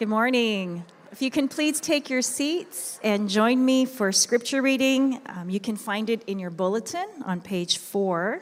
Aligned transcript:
Good 0.00 0.08
morning. 0.08 0.82
If 1.12 1.20
you 1.20 1.30
can 1.30 1.46
please 1.46 1.78
take 1.78 2.08
your 2.08 2.22
seats 2.22 2.98
and 3.02 3.28
join 3.28 3.62
me 3.62 3.84
for 3.84 4.12
scripture 4.12 4.62
reading, 4.62 5.20
um, 5.26 5.50
you 5.50 5.60
can 5.60 5.76
find 5.76 6.08
it 6.08 6.22
in 6.26 6.38
your 6.38 6.48
bulletin 6.48 7.06
on 7.26 7.42
page 7.42 7.76
four. 7.76 8.40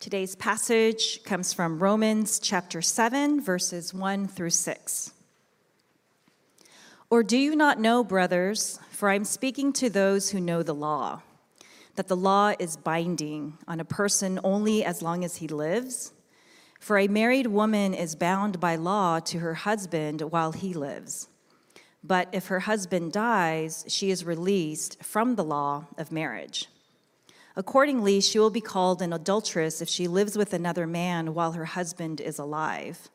Today's 0.00 0.36
passage 0.36 1.24
comes 1.24 1.54
from 1.54 1.82
Romans 1.82 2.38
chapter 2.38 2.82
7, 2.82 3.40
verses 3.40 3.94
1 3.94 4.28
through 4.28 4.50
6. 4.50 5.12
Or 7.08 7.22
do 7.22 7.38
you 7.38 7.56
not 7.56 7.80
know, 7.80 8.04
brothers, 8.04 8.78
for 8.90 9.08
I'm 9.08 9.24
speaking 9.24 9.72
to 9.72 9.88
those 9.88 10.28
who 10.28 10.40
know 10.42 10.62
the 10.62 10.74
law, 10.74 11.22
that 11.94 12.08
the 12.08 12.16
law 12.16 12.52
is 12.58 12.76
binding 12.76 13.56
on 13.66 13.80
a 13.80 13.84
person 13.86 14.38
only 14.44 14.84
as 14.84 15.00
long 15.00 15.24
as 15.24 15.36
he 15.36 15.48
lives? 15.48 16.12
For 16.84 16.98
a 16.98 17.08
married 17.08 17.46
woman 17.46 17.94
is 17.94 18.14
bound 18.14 18.60
by 18.60 18.76
law 18.76 19.18
to 19.18 19.38
her 19.38 19.54
husband 19.54 20.20
while 20.20 20.52
he 20.52 20.74
lives. 20.74 21.30
But 22.02 22.28
if 22.30 22.48
her 22.48 22.60
husband 22.60 23.10
dies, 23.10 23.86
she 23.88 24.10
is 24.10 24.26
released 24.26 25.02
from 25.02 25.36
the 25.36 25.44
law 25.44 25.86
of 25.96 26.12
marriage. 26.12 26.68
Accordingly, 27.56 28.20
she 28.20 28.38
will 28.38 28.50
be 28.50 28.60
called 28.60 29.00
an 29.00 29.14
adulteress 29.14 29.80
if 29.80 29.88
she 29.88 30.06
lives 30.06 30.36
with 30.36 30.52
another 30.52 30.86
man 30.86 31.32
while 31.32 31.52
her 31.52 31.64
husband 31.64 32.20
is 32.20 32.38
alive. 32.38 33.08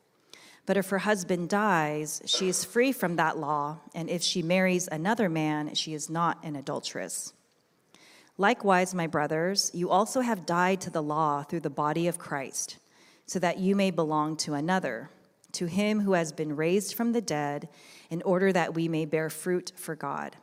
But 0.66 0.76
if 0.76 0.90
her 0.90 1.06
husband 1.06 1.50
dies, 1.50 2.24
she 2.26 2.50
is 2.50 2.66
free 2.66 2.92
from 2.92 3.18
that 3.18 3.38
law, 3.38 3.82
and 3.94 4.10
if 4.10 4.24
she 4.24 4.42
marries 4.42 4.90
another 4.92 5.30
man, 5.30 5.76
she 5.76 5.94
is 5.94 6.10
not 6.10 6.44
an 6.44 6.56
adulteress. 6.56 7.34
Likewise, 8.36 8.96
my 8.96 9.06
brothers, 9.06 9.70
you 9.76 9.92
also 9.92 10.22
have 10.22 10.48
died 10.48 10.82
to 10.82 10.90
the 10.90 11.04
law 11.04 11.44
through 11.44 11.60
the 11.60 11.70
body 11.70 12.08
of 12.08 12.18
Christ 12.18 12.80
so 13.30 13.38
that 13.38 13.60
you 13.60 13.76
may 13.76 13.92
belong 13.92 14.36
to 14.36 14.56
another, 14.56 15.08
to 15.52 15.68
him 15.68 16.00
who 16.00 16.14
has 16.14 16.32
been 16.32 16.56
raised 16.56 16.96
from 16.96 17.12
the 17.12 17.22
dead, 17.22 17.70
in 18.10 18.24
order 18.24 18.52
that 18.52 18.74
we 18.74 18.88
may 18.88 19.06
bear 19.06 19.30
fruit 19.30 19.72
for 19.76 19.96
God. 19.96 20.36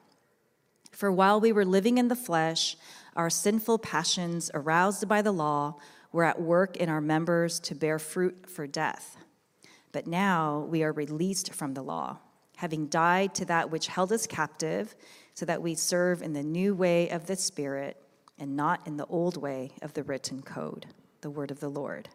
For 0.92 1.11
while 1.11 1.41
we 1.41 1.51
were 1.51 1.64
living 1.64 1.98
in 1.98 2.07
the 2.07 2.14
flesh, 2.14 2.77
our 3.17 3.29
sinful 3.29 3.79
passions, 3.79 4.53
aroused 4.55 5.09
by 5.09 5.20
the 5.20 5.33
law, 5.33 5.75
were 6.12 6.23
at 6.23 6.41
work 6.41 6.77
in 6.77 6.89
our 6.89 7.01
members 7.01 7.59
to 7.59 7.75
bear 7.75 7.98
fruit 7.98 8.48
for 8.48 8.69
death. 8.69 9.17
But 9.91 10.07
now 10.07 10.61
we 10.70 10.84
are 10.84 10.92
released 10.92 11.53
from 11.53 11.75
the 11.75 11.83
law, 11.83 12.19
having 12.55 12.87
died 12.87 13.34
to 13.34 13.45
that 13.47 13.69
which 13.69 13.89
held 13.89 14.12
us 14.12 14.29
captive, 14.29 14.95
so 15.34 15.45
that 15.45 15.61
we 15.61 15.75
serve 15.75 16.23
in 16.23 16.34
the 16.34 16.45
new 16.45 16.73
way 16.73 17.09
of 17.09 17.27
the 17.27 17.34
Spirit 17.34 18.01
and 18.39 18.55
not 18.55 18.87
in 18.87 18.97
the 18.97 19.07
old 19.07 19.37
way 19.37 19.73
of 19.83 19.95
the 19.95 20.05
written 20.05 20.41
code. 20.41 20.87
The 21.23 21.31
word 21.31 21.51
of 21.51 21.59
the 21.59 21.69
Lord. 21.69 22.11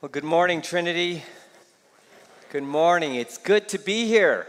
Well, 0.00 0.08
good 0.08 0.22
morning, 0.22 0.62
Trinity. 0.62 1.24
Good 2.52 2.62
morning. 2.62 3.16
It's 3.16 3.36
good 3.36 3.68
to 3.70 3.78
be 3.78 4.06
here. 4.06 4.46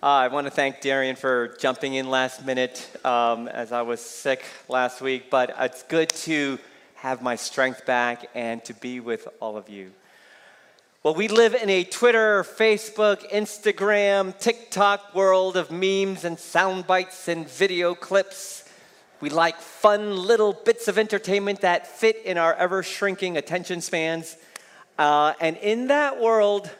Uh, 0.00 0.06
I 0.06 0.28
want 0.28 0.46
to 0.46 0.50
thank 0.52 0.80
Darian 0.80 1.16
for 1.16 1.56
jumping 1.58 1.94
in 1.94 2.08
last 2.08 2.46
minute 2.46 2.88
um, 3.04 3.48
as 3.48 3.72
I 3.72 3.82
was 3.82 4.00
sick 4.00 4.44
last 4.68 5.00
week, 5.00 5.28
but 5.28 5.52
it's 5.58 5.82
good 5.82 6.10
to 6.10 6.60
have 6.94 7.20
my 7.20 7.34
strength 7.34 7.84
back 7.84 8.30
and 8.32 8.64
to 8.64 8.74
be 8.74 9.00
with 9.00 9.26
all 9.40 9.56
of 9.56 9.68
you. 9.68 9.90
Well, 11.02 11.16
we 11.16 11.26
live 11.26 11.56
in 11.56 11.68
a 11.68 11.82
Twitter, 11.82 12.44
Facebook, 12.44 13.28
Instagram, 13.32 14.38
TikTok 14.38 15.16
world 15.16 15.56
of 15.56 15.72
memes 15.72 16.24
and 16.24 16.38
sound 16.38 16.86
bites 16.86 17.26
and 17.26 17.48
video 17.48 17.96
clips. 17.96 18.70
We 19.20 19.30
like 19.30 19.58
fun 19.58 20.16
little 20.16 20.52
bits 20.52 20.86
of 20.86 20.96
entertainment 20.96 21.62
that 21.62 21.88
fit 21.88 22.22
in 22.24 22.38
our 22.38 22.54
ever 22.54 22.84
shrinking 22.84 23.36
attention 23.36 23.80
spans. 23.80 24.36
Uh, 24.98 25.34
and 25.40 25.56
in 25.58 25.88
that 25.88 26.20
world, 26.20 26.70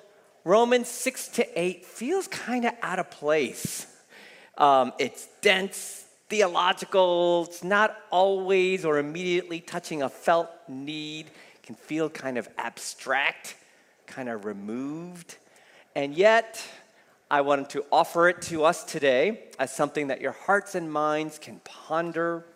Romans 0.44 0.88
6 0.88 1.28
to 1.28 1.60
8 1.60 1.84
feels 1.84 2.28
kind 2.28 2.64
of 2.64 2.72
out 2.82 2.98
of 2.98 3.10
place. 3.10 3.86
Um, 4.56 4.92
it's 4.98 5.28
dense, 5.42 6.06
theological, 6.28 7.46
it's 7.48 7.62
not 7.62 7.96
always 8.10 8.84
or 8.84 8.98
immediately 8.98 9.60
touching 9.60 10.02
a 10.02 10.08
felt 10.08 10.48
need, 10.68 11.26
it 11.26 11.62
can 11.62 11.74
feel 11.74 12.08
kind 12.08 12.38
of 12.38 12.48
abstract, 12.56 13.56
kind 14.06 14.28
of 14.28 14.44
removed. 14.44 15.36
And 15.94 16.14
yet, 16.14 16.62
I 17.30 17.40
wanted 17.40 17.68
to 17.70 17.84
offer 17.90 18.28
it 18.28 18.40
to 18.42 18.64
us 18.64 18.84
today 18.84 19.44
as 19.58 19.74
something 19.74 20.06
that 20.06 20.20
your 20.20 20.32
hearts 20.32 20.74
and 20.74 20.90
minds 20.90 21.38
can 21.38 21.60
ponder, 21.64 22.46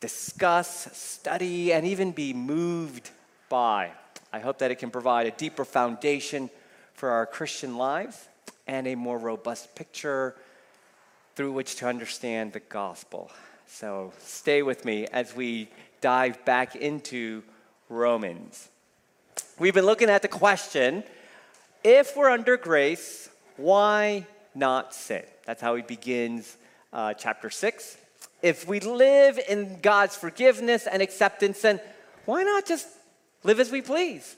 discuss, 0.00 0.88
study, 0.92 1.72
and 1.72 1.86
even 1.86 2.10
be 2.10 2.32
moved 2.32 3.10
by. 3.48 3.92
I 4.32 4.40
hope 4.40 4.58
that 4.58 4.70
it 4.70 4.76
can 4.76 4.90
provide 4.90 5.26
a 5.26 5.30
deeper 5.30 5.64
foundation 5.64 6.50
for 6.94 7.10
our 7.10 7.26
Christian 7.26 7.76
lives 7.76 8.28
and 8.66 8.86
a 8.86 8.94
more 8.94 9.18
robust 9.18 9.74
picture 9.74 10.34
through 11.34 11.52
which 11.52 11.76
to 11.76 11.86
understand 11.86 12.52
the 12.52 12.60
gospel. 12.60 13.30
So 13.66 14.12
stay 14.18 14.62
with 14.62 14.84
me 14.84 15.06
as 15.06 15.34
we 15.34 15.68
dive 16.00 16.44
back 16.44 16.76
into 16.76 17.42
Romans. 17.88 18.68
We've 19.58 19.74
been 19.74 19.86
looking 19.86 20.10
at 20.10 20.22
the 20.22 20.28
question 20.28 21.04
if 21.84 22.16
we're 22.16 22.30
under 22.30 22.56
grace, 22.56 23.28
why 23.56 24.26
not 24.54 24.94
sin? 24.94 25.22
That's 25.44 25.60
how 25.60 25.76
he 25.76 25.82
begins 25.82 26.56
uh, 26.92 27.14
chapter 27.14 27.50
6. 27.50 27.96
If 28.42 28.66
we 28.66 28.80
live 28.80 29.38
in 29.48 29.80
God's 29.80 30.16
forgiveness 30.16 30.86
and 30.86 31.00
acceptance, 31.00 31.62
then 31.62 31.80
why 32.24 32.42
not 32.42 32.66
just 32.66 32.88
live 33.46 33.60
as 33.60 33.70
we 33.70 33.80
please. 33.80 34.36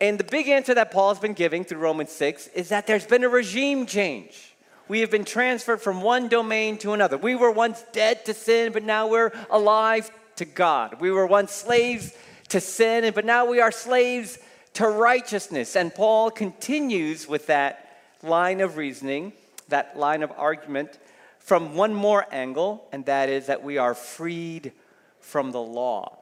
And 0.00 0.18
the 0.18 0.24
big 0.24 0.48
answer 0.48 0.74
that 0.74 0.90
Paul's 0.90 1.18
been 1.18 1.32
giving 1.32 1.64
through 1.64 1.78
Romans 1.78 2.10
6 2.12 2.48
is 2.48 2.68
that 2.70 2.86
there's 2.86 3.06
been 3.06 3.24
a 3.24 3.28
regime 3.28 3.84
change. 3.84 4.54
We 4.88 5.00
have 5.00 5.10
been 5.10 5.24
transferred 5.24 5.80
from 5.80 6.02
one 6.02 6.28
domain 6.28 6.78
to 6.78 6.92
another. 6.92 7.16
We 7.16 7.34
were 7.34 7.50
once 7.50 7.84
dead 7.92 8.24
to 8.26 8.34
sin, 8.34 8.72
but 8.72 8.84
now 8.84 9.08
we're 9.08 9.32
alive 9.50 10.10
to 10.36 10.44
God. 10.44 11.00
We 11.00 11.10
were 11.10 11.26
once 11.26 11.52
slaves 11.52 12.14
to 12.48 12.60
sin, 12.60 13.10
but 13.14 13.24
now 13.24 13.44
we 13.44 13.60
are 13.60 13.72
slaves 13.72 14.38
to 14.74 14.88
righteousness. 14.88 15.76
And 15.76 15.94
Paul 15.94 16.30
continues 16.30 17.28
with 17.28 17.46
that 17.48 18.00
line 18.22 18.60
of 18.60 18.76
reasoning, 18.76 19.32
that 19.68 19.98
line 19.98 20.22
of 20.22 20.32
argument, 20.36 20.98
from 21.38 21.74
one 21.74 21.92
more 21.94 22.26
angle, 22.30 22.86
and 22.92 23.04
that 23.06 23.28
is 23.28 23.46
that 23.46 23.62
we 23.62 23.78
are 23.78 23.94
freed 23.94 24.72
from 25.20 25.50
the 25.50 25.60
law. 25.60 26.21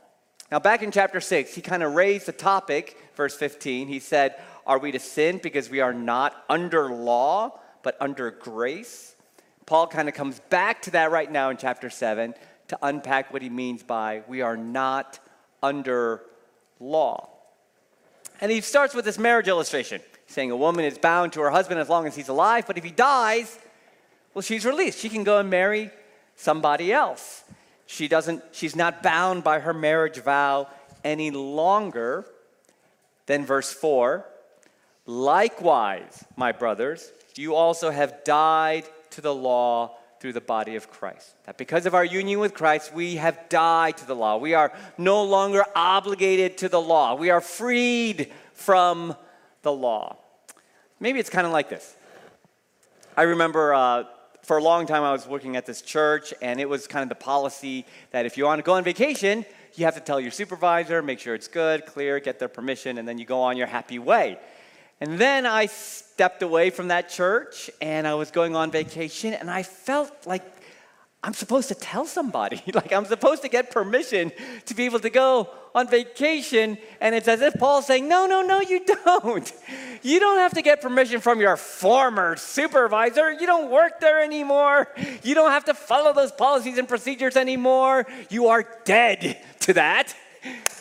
Now, 0.50 0.58
back 0.58 0.82
in 0.82 0.90
chapter 0.90 1.20
6, 1.20 1.54
he 1.54 1.60
kind 1.60 1.82
of 1.82 1.94
raised 1.94 2.26
the 2.26 2.32
topic, 2.32 2.98
verse 3.14 3.36
15. 3.36 3.86
He 3.86 4.00
said, 4.00 4.34
Are 4.66 4.78
we 4.78 4.90
to 4.92 4.98
sin 4.98 5.38
because 5.40 5.70
we 5.70 5.80
are 5.80 5.94
not 5.94 6.44
under 6.48 6.90
law, 6.90 7.60
but 7.82 7.96
under 8.00 8.32
grace? 8.32 9.14
Paul 9.66 9.86
kind 9.86 10.08
of 10.08 10.14
comes 10.14 10.40
back 10.50 10.82
to 10.82 10.90
that 10.92 11.12
right 11.12 11.30
now 11.30 11.50
in 11.50 11.56
chapter 11.56 11.88
7 11.88 12.34
to 12.68 12.78
unpack 12.82 13.32
what 13.32 13.42
he 13.42 13.48
means 13.48 13.84
by 13.84 14.22
we 14.26 14.40
are 14.40 14.56
not 14.56 15.20
under 15.62 16.22
law. 16.80 17.28
And 18.40 18.50
he 18.50 18.60
starts 18.60 18.94
with 18.94 19.04
this 19.04 19.18
marriage 19.18 19.46
illustration, 19.46 20.00
saying 20.26 20.50
a 20.50 20.56
woman 20.56 20.84
is 20.84 20.98
bound 20.98 21.32
to 21.34 21.40
her 21.40 21.50
husband 21.50 21.78
as 21.78 21.88
long 21.88 22.06
as 22.06 22.16
he's 22.16 22.28
alive, 22.28 22.66
but 22.66 22.76
if 22.76 22.82
he 22.82 22.90
dies, 22.90 23.58
well, 24.34 24.42
she's 24.42 24.64
released. 24.64 24.98
She 24.98 25.08
can 25.08 25.22
go 25.22 25.38
and 25.38 25.50
marry 25.50 25.90
somebody 26.34 26.92
else. 26.92 27.44
She 27.90 28.06
doesn't, 28.06 28.44
she's 28.52 28.76
not 28.76 29.02
bound 29.02 29.42
by 29.42 29.58
her 29.58 29.74
marriage 29.74 30.18
vow 30.18 30.68
any 31.02 31.32
longer. 31.32 32.24
Then, 33.26 33.44
verse 33.44 33.72
4 33.72 34.24
Likewise, 35.06 36.24
my 36.36 36.52
brothers, 36.52 37.10
you 37.34 37.56
also 37.56 37.90
have 37.90 38.22
died 38.22 38.84
to 39.10 39.20
the 39.20 39.34
law 39.34 39.96
through 40.20 40.34
the 40.34 40.40
body 40.40 40.76
of 40.76 40.88
Christ. 40.88 41.34
That 41.46 41.58
because 41.58 41.84
of 41.84 41.96
our 41.96 42.04
union 42.04 42.38
with 42.38 42.54
Christ, 42.54 42.94
we 42.94 43.16
have 43.16 43.48
died 43.48 43.96
to 43.96 44.06
the 44.06 44.14
law. 44.14 44.36
We 44.36 44.54
are 44.54 44.72
no 44.96 45.24
longer 45.24 45.64
obligated 45.74 46.58
to 46.58 46.68
the 46.68 46.80
law. 46.80 47.16
We 47.16 47.30
are 47.30 47.40
freed 47.40 48.32
from 48.52 49.16
the 49.62 49.72
law. 49.72 50.16
Maybe 51.00 51.18
it's 51.18 51.30
kind 51.30 51.44
of 51.44 51.52
like 51.52 51.68
this. 51.68 51.96
I 53.16 53.22
remember 53.22 53.74
uh, 53.74 54.04
for 54.50 54.56
a 54.56 54.62
long 54.64 54.84
time 54.84 55.04
I 55.04 55.12
was 55.12 55.28
working 55.28 55.54
at 55.54 55.64
this 55.64 55.80
church, 55.80 56.34
and 56.42 56.60
it 56.60 56.68
was 56.68 56.88
kind 56.88 57.04
of 57.04 57.08
the 57.08 57.24
policy 57.24 57.86
that 58.10 58.26
if 58.26 58.36
you 58.36 58.46
want 58.46 58.58
to 58.58 58.64
go 58.64 58.72
on 58.72 58.82
vacation, 58.82 59.46
you 59.76 59.84
have 59.84 59.94
to 59.94 60.00
tell 60.00 60.18
your 60.18 60.32
supervisor, 60.32 61.02
make 61.02 61.20
sure 61.20 61.36
it's 61.36 61.46
good, 61.46 61.86
clear, 61.86 62.18
get 62.18 62.40
their 62.40 62.48
permission, 62.48 62.98
and 62.98 63.06
then 63.06 63.16
you 63.16 63.24
go 63.24 63.42
on 63.42 63.56
your 63.56 63.68
happy 63.68 64.00
way. 64.00 64.40
And 65.00 65.20
then 65.20 65.46
I 65.46 65.66
stepped 65.66 66.42
away 66.42 66.70
from 66.70 66.88
that 66.88 67.08
church 67.08 67.70
and 67.80 68.08
I 68.08 68.14
was 68.14 68.32
going 68.32 68.56
on 68.56 68.72
vacation, 68.72 69.34
and 69.34 69.48
I 69.48 69.62
felt 69.62 70.26
like 70.26 70.42
I'm 71.22 71.34
supposed 71.34 71.68
to 71.68 71.74
tell 71.74 72.06
somebody. 72.06 72.62
like 72.74 72.92
I'm 72.92 73.04
supposed 73.04 73.42
to 73.42 73.48
get 73.48 73.70
permission 73.70 74.32
to 74.66 74.74
be 74.74 74.84
able 74.84 75.00
to 75.00 75.10
go 75.10 75.50
on 75.74 75.88
vacation. 75.88 76.78
And 77.00 77.14
it's 77.14 77.28
as 77.28 77.42
if 77.42 77.54
Paul's 77.54 77.86
saying, 77.86 78.08
No, 78.08 78.26
no, 78.26 78.42
no, 78.42 78.60
you 78.60 78.84
don't. 79.04 79.52
You 80.02 80.18
don't 80.18 80.38
have 80.38 80.54
to 80.54 80.62
get 80.62 80.80
permission 80.80 81.20
from 81.20 81.40
your 81.40 81.56
former 81.56 82.36
supervisor. 82.36 83.32
You 83.32 83.46
don't 83.46 83.70
work 83.70 84.00
there 84.00 84.22
anymore. 84.22 84.88
You 85.22 85.34
don't 85.34 85.50
have 85.50 85.66
to 85.66 85.74
follow 85.74 86.14
those 86.14 86.32
policies 86.32 86.78
and 86.78 86.88
procedures 86.88 87.36
anymore. 87.36 88.06
You 88.30 88.48
are 88.48 88.64
dead 88.84 89.38
to 89.60 89.74
that. 89.74 90.14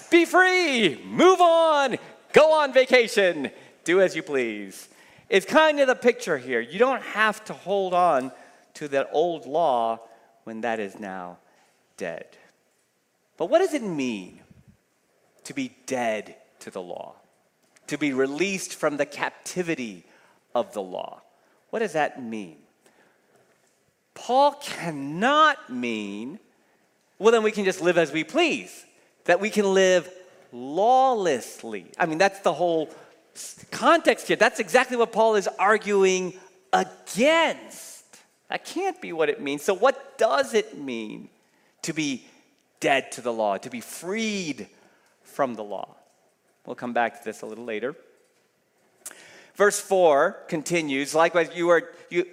Be 0.09 0.23
free. 0.23 1.03
Move 1.03 1.41
on. 1.41 1.97
Go 2.31 2.53
on 2.53 2.71
vacation. 2.71 3.51
Do 3.83 4.01
as 4.01 4.15
you 4.15 4.23
please. 4.23 4.87
It's 5.27 5.45
kind 5.45 5.79
of 5.79 5.87
the 5.87 5.95
picture 5.95 6.37
here. 6.37 6.61
You 6.61 6.79
don't 6.79 7.01
have 7.01 7.43
to 7.45 7.53
hold 7.53 7.93
on 7.93 8.31
to 8.75 8.87
that 8.87 9.09
old 9.11 9.45
law 9.45 9.99
when 10.43 10.61
that 10.61 10.79
is 10.79 10.99
now 10.99 11.37
dead. 11.97 12.25
But 13.37 13.47
what 13.47 13.59
does 13.59 13.73
it 13.73 13.83
mean 13.83 14.39
to 15.45 15.53
be 15.53 15.75
dead 15.85 16.35
to 16.59 16.69
the 16.69 16.81
law? 16.81 17.15
To 17.87 17.97
be 17.97 18.13
released 18.13 18.75
from 18.75 18.97
the 18.97 19.05
captivity 19.05 20.03
of 20.53 20.73
the 20.73 20.81
law? 20.81 21.21
What 21.69 21.79
does 21.79 21.93
that 21.93 22.21
mean? 22.21 22.57
Paul 24.13 24.53
cannot 24.61 25.69
mean, 25.69 26.39
well, 27.17 27.31
then 27.31 27.43
we 27.43 27.51
can 27.51 27.65
just 27.65 27.81
live 27.81 27.97
as 27.97 28.11
we 28.11 28.23
please, 28.23 28.85
that 29.25 29.39
we 29.39 29.49
can 29.49 29.73
live 29.73 30.09
lawlessly. 30.51 31.85
I 31.97 32.05
mean, 32.05 32.17
that's 32.17 32.39
the 32.41 32.53
whole 32.53 32.89
context 33.71 34.27
here. 34.27 34.35
That's 34.35 34.59
exactly 34.59 34.97
what 34.97 35.11
Paul 35.11 35.35
is 35.35 35.47
arguing 35.47 36.33
against. 36.73 37.88
That 38.49 38.65
can't 38.65 38.99
be 38.99 39.13
what 39.13 39.29
it 39.29 39.39
means. 39.39 39.63
So, 39.63 39.73
what 39.73 40.17
does 40.17 40.53
it 40.53 40.77
mean 40.77 41.29
to 41.83 41.93
be 41.93 42.25
dead 42.79 43.11
to 43.13 43.21
the 43.21 43.31
law, 43.31 43.57
to 43.57 43.69
be 43.69 43.81
freed 43.81 44.67
from 45.23 45.55
the 45.55 45.63
law? 45.63 45.95
We'll 46.65 46.75
come 46.75 46.93
back 46.93 47.19
to 47.19 47.25
this 47.25 47.41
a 47.41 47.45
little 47.45 47.65
later. 47.65 47.95
Verse 49.55 49.79
4 49.79 50.45
continues, 50.47 51.13
likewise, 51.13 51.49
you 51.53 51.69
are 51.69 51.89
you 52.09 52.25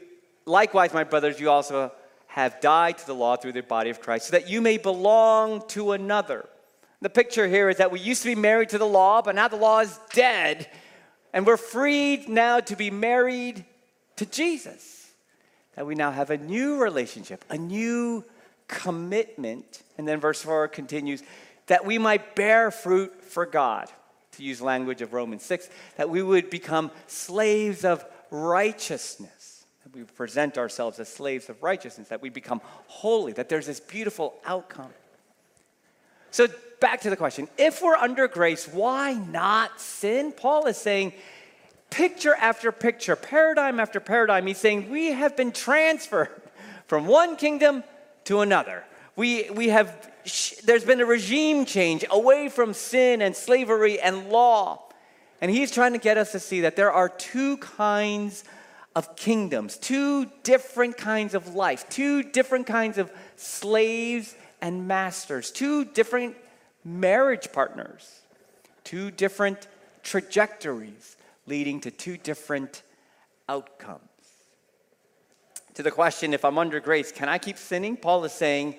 likewise, 0.46 0.94
my 0.94 1.04
brothers, 1.04 1.40
you 1.40 1.50
also 1.50 1.92
have 2.28 2.60
died 2.60 2.98
to 2.98 3.06
the 3.06 3.14
law 3.14 3.36
through 3.36 3.52
the 3.52 3.62
body 3.62 3.90
of 3.90 4.00
Christ, 4.00 4.26
so 4.26 4.32
that 4.32 4.48
you 4.48 4.60
may 4.60 4.78
belong 4.78 5.66
to 5.68 5.92
another. 5.92 6.48
The 7.02 7.10
picture 7.10 7.46
here 7.46 7.68
is 7.68 7.76
that 7.76 7.90
we 7.90 8.00
used 8.00 8.22
to 8.22 8.28
be 8.28 8.40
married 8.40 8.70
to 8.70 8.78
the 8.78 8.86
law, 8.86 9.22
but 9.22 9.34
now 9.34 9.48
the 9.48 9.56
law 9.56 9.80
is 9.80 9.98
dead, 10.12 10.68
and 11.32 11.46
we're 11.46 11.56
freed 11.56 12.28
now 12.28 12.60
to 12.60 12.76
be 12.76 12.90
married 12.90 13.64
to 14.16 14.24
Jesus. 14.24 14.95
That 15.76 15.86
we 15.86 15.94
now 15.94 16.10
have 16.10 16.30
a 16.30 16.38
new 16.38 16.82
relationship, 16.82 17.44
a 17.50 17.58
new 17.58 18.24
commitment. 18.66 19.82
And 19.98 20.08
then 20.08 20.20
verse 20.20 20.42
4 20.42 20.68
continues 20.68 21.22
that 21.66 21.84
we 21.84 21.98
might 21.98 22.36
bear 22.36 22.70
fruit 22.70 23.24
for 23.24 23.44
God, 23.44 23.90
to 24.32 24.42
use 24.42 24.60
language 24.60 25.02
of 25.02 25.12
Romans 25.12 25.42
6, 25.42 25.68
that 25.96 26.08
we 26.08 26.22
would 26.22 26.48
become 26.48 26.90
slaves 27.06 27.84
of 27.84 28.04
righteousness, 28.30 29.66
that 29.82 29.94
we 29.94 30.04
present 30.04 30.58
ourselves 30.58 30.98
as 31.00 31.08
slaves 31.08 31.48
of 31.48 31.62
righteousness, 31.62 32.08
that 32.08 32.22
we 32.22 32.28
become 32.28 32.60
holy, 32.86 33.32
that 33.32 33.48
there's 33.48 33.66
this 33.66 33.80
beautiful 33.80 34.34
outcome. 34.44 34.90
So, 36.30 36.46
back 36.80 37.00
to 37.00 37.10
the 37.10 37.16
question 37.16 37.48
if 37.58 37.82
we're 37.82 37.96
under 37.96 38.28
grace, 38.28 38.68
why 38.68 39.14
not 39.14 39.80
sin? 39.80 40.32
Paul 40.32 40.66
is 40.66 40.76
saying, 40.76 41.14
picture 41.96 42.34
after 42.34 42.70
picture, 42.70 43.16
paradigm 43.16 43.80
after 43.80 44.00
paradigm, 44.00 44.46
he's 44.46 44.58
saying 44.58 44.90
we 44.90 45.12
have 45.12 45.34
been 45.34 45.50
transferred 45.50 46.28
from 46.86 47.06
one 47.06 47.36
kingdom 47.36 47.82
to 48.24 48.40
another. 48.40 48.84
We, 49.16 49.48
we 49.48 49.70
have, 49.70 50.10
there's 50.64 50.84
been 50.84 51.00
a 51.00 51.06
regime 51.06 51.64
change 51.64 52.04
away 52.10 52.50
from 52.50 52.74
sin 52.74 53.22
and 53.22 53.34
slavery 53.34 53.98
and 53.98 54.28
law. 54.28 54.82
And 55.40 55.50
he's 55.50 55.70
trying 55.70 55.94
to 55.94 55.98
get 55.98 56.18
us 56.18 56.32
to 56.32 56.38
see 56.38 56.60
that 56.62 56.76
there 56.76 56.92
are 56.92 57.08
two 57.08 57.56
kinds 57.56 58.44
of 58.94 59.16
kingdoms, 59.16 59.78
two 59.78 60.26
different 60.42 60.98
kinds 60.98 61.32
of 61.32 61.54
life, 61.54 61.88
two 61.88 62.22
different 62.22 62.66
kinds 62.66 62.98
of 62.98 63.10
slaves 63.36 64.34
and 64.60 64.86
masters, 64.86 65.50
two 65.50 65.86
different 65.86 66.36
marriage 66.84 67.52
partners, 67.52 68.20
two 68.84 69.10
different 69.10 69.66
trajectories 70.02 71.15
leading 71.46 71.80
to 71.80 71.90
two 71.90 72.16
different 72.16 72.82
outcomes. 73.48 74.00
To 75.74 75.82
the 75.82 75.90
question, 75.90 76.32
if 76.32 76.44
I'm 76.44 76.58
under 76.58 76.80
grace, 76.80 77.12
can 77.12 77.28
I 77.28 77.38
keep 77.38 77.58
sinning? 77.58 77.96
Paul 77.96 78.24
is 78.24 78.32
saying, 78.32 78.76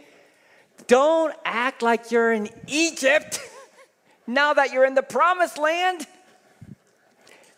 don't 0.88 1.36
act 1.46 1.82
like 1.82 2.12
you're 2.12 2.34
in 2.34 2.50
Egypt 2.68 3.40
now 4.28 4.54
that 4.54 4.72
you're 4.72 4.86
in 4.86 4.96
the 4.96 5.04
promised 5.04 5.58
land. 5.58 6.06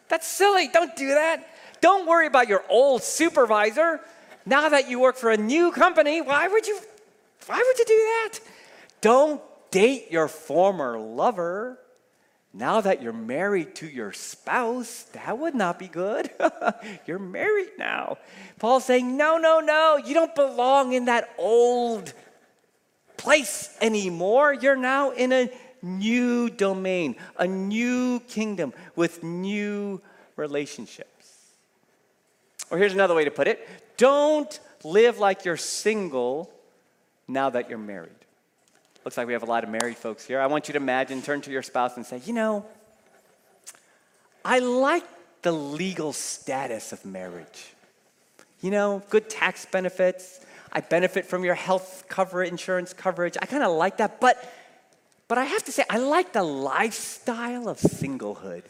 That's 0.08 0.28
silly. 0.28 0.68
Don't 0.68 0.96
do 0.96 1.10
that. 1.10 1.48
Don't 1.82 2.08
worry 2.08 2.28
about 2.28 2.48
your 2.48 2.64
old 2.70 3.04
supervisor. 3.04 4.02
Now 4.46 4.70
that 4.70 4.90
you 4.90 5.00
work 5.00 5.16
for 5.16 5.32
a 5.32 5.38
new 5.38 5.72
company, 5.72 6.22
why 6.22 6.48
would 6.48 6.68
you 6.68 6.80
why 7.46 7.58
would 7.58 7.80
you 7.80 7.86
do 7.86 7.94
that? 7.94 8.40
Don't 9.02 9.42
date 9.72 10.12
your 10.12 10.28
former 10.28 11.00
lover. 11.00 11.80
Now 12.54 12.81
that 12.81 13.01
you're 13.01 13.13
married 13.13 13.75
to 13.75 13.88
your 13.88 14.12
spouse, 14.12 15.04
that 15.13 15.38
would 15.38 15.54
not 15.54 15.78
be 15.78 15.88
good. 15.88 16.31
you're 17.06 17.19
married 17.19 17.72
now. 17.78 18.18
Paul's 18.57 18.86
saying, 18.86 19.16
no, 19.16 19.38
no, 19.38 19.60
no, 19.60 19.98
you 20.04 20.16
don't 20.16 20.34
belong 20.34 20.94
in 20.94 21.06
that 21.06 21.30
old 21.38 22.12
place 23.18 23.75
anymore. 23.81 24.54
You're 24.54 24.75
now 24.75 25.12
in 25.12 25.31
a 25.31 25.51
new 25.84 26.50
domain, 26.50 27.16
a 27.38 27.46
new 27.46 28.19
kingdom 28.22 28.74
with 28.95 29.24
new 29.24 30.02
relationships. 30.36 31.10
Or 32.72 32.78
here's 32.78 32.94
another 32.94 33.16
way 33.16 33.25
to 33.25 33.31
put 33.31 33.48
it 33.48 33.68
don't 33.98 34.60
live 34.84 35.19
like 35.19 35.45
you're 35.45 35.57
single 35.57 36.52
now 37.28 37.50
that 37.52 37.69
you're 37.69 37.78
married. 37.78 38.12
Looks 39.06 39.18
like 39.18 39.28
we 39.28 39.34
have 39.34 39.44
a 39.44 39.48
lot 39.48 39.63
of 39.63 39.69
married 39.69 39.98
folks 39.98 40.25
here. 40.25 40.40
I 40.40 40.48
want 40.48 40.68
you 40.68 40.74
to 40.74 40.78
imagine, 40.78 41.22
turn 41.22 41.42
to 41.42 41.51
your 41.51 41.63
spouse 41.63 41.96
and 41.96 42.06
say, 42.06 42.22
you 42.25 42.34
know, 42.34 42.66
I 44.44 44.60
like 44.60 45.04
the 45.42 45.51
legal 45.51 46.13
status 46.13 46.92
of 46.92 47.06
marriage. 47.06 47.74
You 48.62 48.72
know, 48.72 49.01
good 49.10 49.30
tax 49.30 49.66
benefits. 49.66 50.46
I 50.72 50.81
benefit 50.81 51.25
from 51.25 51.44
your 51.44 51.56
health 51.56 52.06
cover, 52.10 52.44
insurance 52.44 52.94
coverage. 52.94 53.38
I 53.42 53.46
kind 53.46 53.63
of 53.63 53.72
like 53.72 53.98
that, 53.98 54.19
but 54.19 54.54
but 55.30 55.38
I 55.38 55.45
have 55.45 55.63
to 55.66 55.72
say, 55.72 55.84
I 55.90 56.00
like 56.00 56.34
the 56.34 56.44
lifestyle 56.44 57.69
of 57.69 57.80
singlehood. 57.80 58.63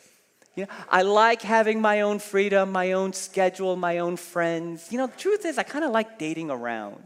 You 0.56 0.66
know, 0.66 0.70
I 0.90 1.04
like 1.04 1.42
having 1.42 1.80
my 1.80 2.02
own 2.02 2.20
freedom, 2.20 2.74
my 2.74 2.92
own 2.92 3.14
schedule, 3.14 3.78
my 3.78 4.00
own 4.00 4.18
friends. 4.18 4.92
You 4.92 4.98
know, 4.98 5.08
the 5.08 5.18
truth 5.18 5.46
is, 5.46 5.58
I 5.58 5.64
kind 5.64 5.86
of 5.86 5.92
like 5.92 6.20
dating 6.20 6.52
around. 6.52 7.02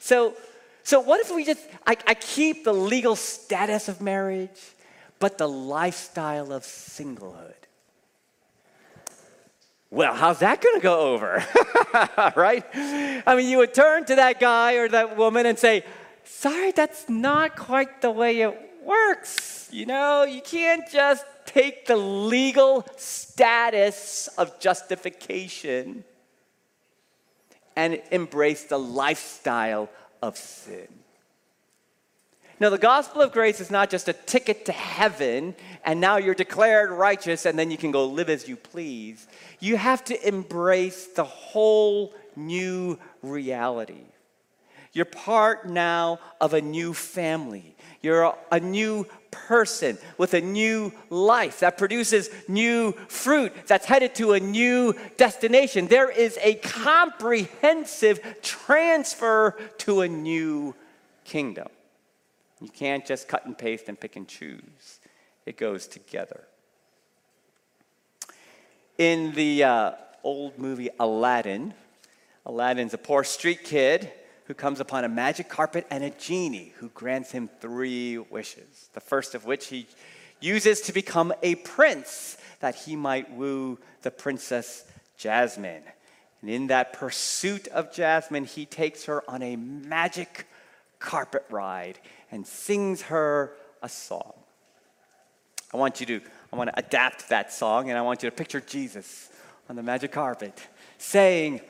So, 0.00 0.34
so 0.88 1.00
what 1.00 1.20
if 1.20 1.30
we 1.30 1.44
just, 1.44 1.60
I, 1.86 1.98
I 2.06 2.14
keep 2.14 2.64
the 2.64 2.72
legal 2.72 3.14
status 3.14 3.88
of 3.88 4.00
marriage, 4.00 4.58
but 5.18 5.36
the 5.36 5.46
lifestyle 5.46 6.50
of 6.50 6.62
singlehood? 6.62 7.52
Well, 9.90 10.14
how's 10.14 10.38
that 10.38 10.62
going 10.62 10.76
to 10.76 10.82
go 10.82 10.98
over? 11.12 11.44
right? 12.34 12.64
I 12.72 13.34
mean, 13.36 13.50
you 13.50 13.58
would 13.58 13.74
turn 13.74 14.06
to 14.06 14.14
that 14.14 14.40
guy 14.40 14.76
or 14.76 14.88
that 14.88 15.18
woman 15.18 15.44
and 15.44 15.58
say, 15.58 15.84
Sorry, 16.24 16.72
that's 16.72 17.06
not 17.06 17.54
quite 17.54 18.00
the 18.00 18.10
way 18.10 18.40
it 18.40 18.58
works. 18.82 19.68
You 19.70 19.84
know, 19.84 20.22
you 20.22 20.40
can't 20.40 20.90
just 20.90 21.26
take 21.44 21.84
the 21.84 21.98
legal 21.98 22.86
status 22.96 24.30
of 24.38 24.58
justification 24.58 26.04
and 27.76 28.00
embrace 28.10 28.64
the 28.64 28.78
lifestyle 28.78 29.90
of 30.22 30.36
sin. 30.36 30.88
Now, 32.60 32.70
the 32.70 32.78
gospel 32.78 33.22
of 33.22 33.30
grace 33.30 33.60
is 33.60 33.70
not 33.70 33.88
just 33.88 34.08
a 34.08 34.12
ticket 34.12 34.64
to 34.64 34.72
heaven 34.72 35.54
and 35.84 36.00
now 36.00 36.16
you're 36.16 36.34
declared 36.34 36.90
righteous 36.90 37.46
and 37.46 37.56
then 37.56 37.70
you 37.70 37.76
can 37.76 37.92
go 37.92 38.06
live 38.06 38.28
as 38.28 38.48
you 38.48 38.56
please. 38.56 39.28
You 39.60 39.76
have 39.76 40.04
to 40.06 40.28
embrace 40.28 41.06
the 41.06 41.24
whole 41.24 42.12
new 42.34 42.98
reality. 43.22 44.06
You're 44.92 45.04
part 45.04 45.68
now 45.68 46.20
of 46.40 46.54
a 46.54 46.60
new 46.60 46.94
family. 46.94 47.76
You're 48.02 48.34
a 48.50 48.60
new 48.60 49.06
person 49.30 49.98
with 50.16 50.34
a 50.34 50.40
new 50.40 50.92
life 51.10 51.60
that 51.60 51.78
produces 51.78 52.30
new 52.46 52.92
fruit 53.08 53.52
that's 53.66 53.86
headed 53.86 54.14
to 54.16 54.32
a 54.32 54.40
new 54.40 54.94
destination. 55.16 55.88
There 55.88 56.10
is 56.10 56.38
a 56.42 56.54
comprehensive 56.54 58.20
transfer 58.42 59.56
to 59.78 60.00
a 60.02 60.08
new 60.08 60.74
kingdom. 61.24 61.68
You 62.60 62.68
can't 62.68 63.06
just 63.06 63.28
cut 63.28 63.46
and 63.46 63.56
paste 63.56 63.88
and 63.88 63.98
pick 63.98 64.16
and 64.16 64.26
choose, 64.26 65.00
it 65.46 65.56
goes 65.56 65.86
together. 65.86 66.44
In 68.96 69.32
the 69.32 69.62
uh, 69.62 69.92
old 70.24 70.58
movie 70.58 70.88
Aladdin, 70.98 71.74
Aladdin's 72.44 72.94
a 72.94 72.98
poor 72.98 73.22
street 73.22 73.62
kid 73.62 74.10
who 74.48 74.54
comes 74.54 74.80
upon 74.80 75.04
a 75.04 75.08
magic 75.08 75.48
carpet 75.48 75.86
and 75.90 76.02
a 76.02 76.10
genie 76.10 76.72
who 76.78 76.88
grants 76.88 77.30
him 77.30 77.50
three 77.60 78.16
wishes. 78.16 78.88
The 78.94 79.00
first 79.00 79.34
of 79.34 79.44
which 79.44 79.66
he 79.66 79.86
uses 80.40 80.80
to 80.82 80.92
become 80.92 81.34
a 81.42 81.56
prince 81.56 82.38
that 82.60 82.74
he 82.74 82.96
might 82.96 83.30
woo 83.30 83.78
the 84.02 84.10
princess 84.10 84.86
Jasmine. 85.18 85.82
And 86.40 86.50
in 86.50 86.68
that 86.68 86.94
pursuit 86.94 87.68
of 87.68 87.92
Jasmine, 87.92 88.46
he 88.46 88.64
takes 88.64 89.04
her 89.04 89.22
on 89.28 89.42
a 89.42 89.56
magic 89.56 90.46
carpet 90.98 91.44
ride 91.50 91.98
and 92.30 92.46
sings 92.46 93.02
her 93.02 93.52
a 93.82 93.88
song. 93.88 94.32
I 95.74 95.76
want 95.76 96.00
you 96.00 96.06
to 96.06 96.20
I 96.50 96.56
want 96.56 96.70
to 96.70 96.78
adapt 96.78 97.28
that 97.28 97.52
song 97.52 97.90
and 97.90 97.98
I 97.98 98.02
want 98.02 98.22
you 98.22 98.30
to 98.30 98.34
picture 98.34 98.62
Jesus 98.62 99.28
on 99.68 99.76
the 99.76 99.82
magic 99.82 100.12
carpet, 100.12 100.58
saying, 100.96 101.60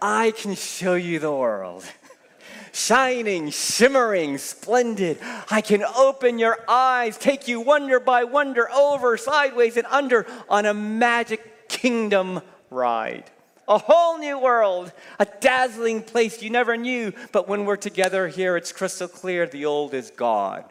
I 0.00 0.32
can 0.32 0.54
show 0.54 0.94
you 0.94 1.18
the 1.18 1.32
world. 1.32 1.84
Shining, 2.72 3.50
shimmering, 3.50 4.38
splendid. 4.38 5.18
I 5.50 5.60
can 5.60 5.82
open 5.82 6.38
your 6.38 6.58
eyes, 6.68 7.18
take 7.18 7.48
you 7.48 7.60
wonder 7.60 7.98
by 7.98 8.24
wonder, 8.24 8.70
over, 8.70 9.16
sideways, 9.16 9.76
and 9.76 9.86
under 9.88 10.26
on 10.48 10.66
a 10.66 10.74
magic 10.74 11.68
kingdom 11.68 12.40
ride. 12.70 13.24
A 13.66 13.78
whole 13.78 14.18
new 14.18 14.38
world, 14.38 14.92
a 15.18 15.26
dazzling 15.40 16.02
place 16.02 16.40
you 16.40 16.50
never 16.50 16.76
knew. 16.76 17.12
But 17.32 17.48
when 17.48 17.64
we're 17.64 17.76
together 17.76 18.28
here, 18.28 18.56
it's 18.56 18.72
crystal 18.72 19.08
clear 19.08 19.46
the 19.46 19.66
old 19.66 19.92
is 19.92 20.10
gone 20.10 20.64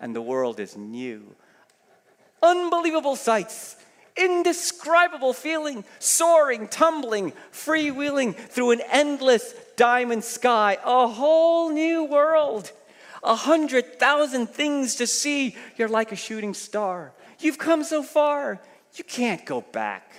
and 0.00 0.16
the 0.16 0.22
world 0.22 0.58
is 0.58 0.76
new. 0.76 1.36
Unbelievable 2.42 3.16
sights, 3.16 3.76
indescribable 4.20 5.32
feeling, 5.32 5.84
soaring, 5.98 6.68
tumbling, 6.68 7.32
freewheeling 7.52 8.34
through 8.34 8.72
an 8.72 8.82
endless 8.90 9.54
diamond 9.76 10.24
sky, 10.24 10.78
a 10.84 11.06
whole 11.08 11.70
new 11.70 12.04
world. 12.04 12.72
A 13.22 13.34
hundred 13.34 13.98
thousand 13.98 14.48
things 14.48 14.96
to 14.96 15.06
see. 15.06 15.56
You're 15.76 15.88
like 15.88 16.10
a 16.10 16.16
shooting 16.16 16.54
star. 16.54 17.12
You've 17.38 17.58
come 17.58 17.84
so 17.84 18.02
far. 18.02 18.60
You 18.94 19.04
can't 19.04 19.44
go 19.44 19.60
back 19.60 20.10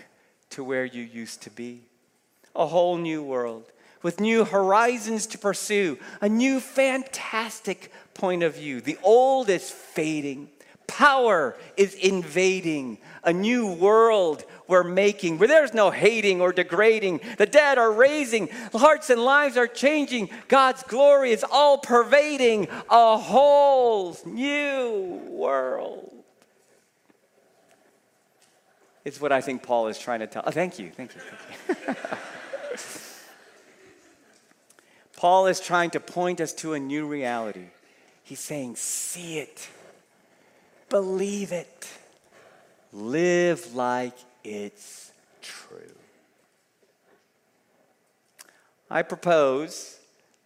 to 0.52 0.64
where 0.64 0.86
you 0.86 1.02
used 1.02 1.42
to 1.44 1.50
be. 1.50 1.82
A 2.56 2.68
whole 2.68 2.98
new 2.98 3.24
world 3.24 3.72
with 4.04 4.20
new 4.20 4.44
horizons 4.44 5.28
to 5.28 5.38
pursue, 5.38 5.98
a 6.22 6.30
new 6.30 6.60
fantastic 6.60 7.92
point 8.14 8.44
of 8.44 8.56
view. 8.56 8.82
The 8.82 8.98
old 9.04 9.50
is 9.50 9.70
fading, 9.70 10.50
power 10.92 11.56
is 11.78 11.94
invading, 11.94 12.98
a 13.24 13.32
new 13.32 13.72
world 13.74 14.44
we're 14.68 14.84
making 14.84 15.38
where 15.38 15.48
there's 15.48 15.74
no 15.74 15.90
hating 15.90 16.42
or 16.42 16.52
degrading. 16.52 17.22
The 17.38 17.46
dead 17.46 17.78
are 17.78 17.92
raising, 17.92 18.50
hearts 18.74 19.10
and 19.10 19.24
lives 19.24 19.56
are 19.58 19.68
changing. 19.68 20.30
God's 20.48 20.84
glory 20.84 21.32
is 21.32 21.46
all 21.50 21.78
pervading 21.78 22.68
a 22.90 23.18
whole 23.18 24.18
new 24.26 25.22
world. 25.30 26.14
Is 29.06 29.20
what 29.20 29.32
I 29.32 29.42
think 29.42 29.64
Paul 29.64 29.88
is 29.88 29.98
trying 29.98 30.20
to 30.20 30.28
tell. 30.28 30.44
Oh, 30.46 30.52
thank 30.52 30.78
you, 30.78 30.92
thank 30.92 31.16
you, 31.16 31.22
thank 31.68 31.88
you. 31.88 31.96
Paul 35.16 35.48
is 35.48 35.60
trying 35.60 35.92
to 35.92 36.00
point 36.00 36.42
us 36.42 36.54
to 36.54 36.74
a 36.74 36.80
new 36.80 37.08
reality. 37.08 37.68
He's 38.24 38.40
saying, 38.40 38.76
see 38.76 39.40
it, 39.40 39.70
believe 40.92 41.54
it, 41.54 41.88
live 42.94 43.74
like 43.74 44.14
it's 44.44 45.12
true. 45.42 45.96
I 48.90 49.02
propose 49.02 49.98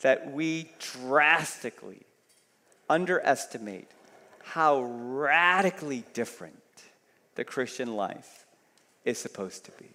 that 0.02 0.32
we 0.32 0.70
drastically 0.80 2.04
underestimate 2.88 3.88
how 4.44 4.84
radically 4.84 6.04
different 6.14 6.56
the 7.34 7.44
Christian 7.44 7.96
life 7.96 8.46
is 9.04 9.18
supposed 9.18 9.66
to 9.66 9.72
be. 9.72 9.90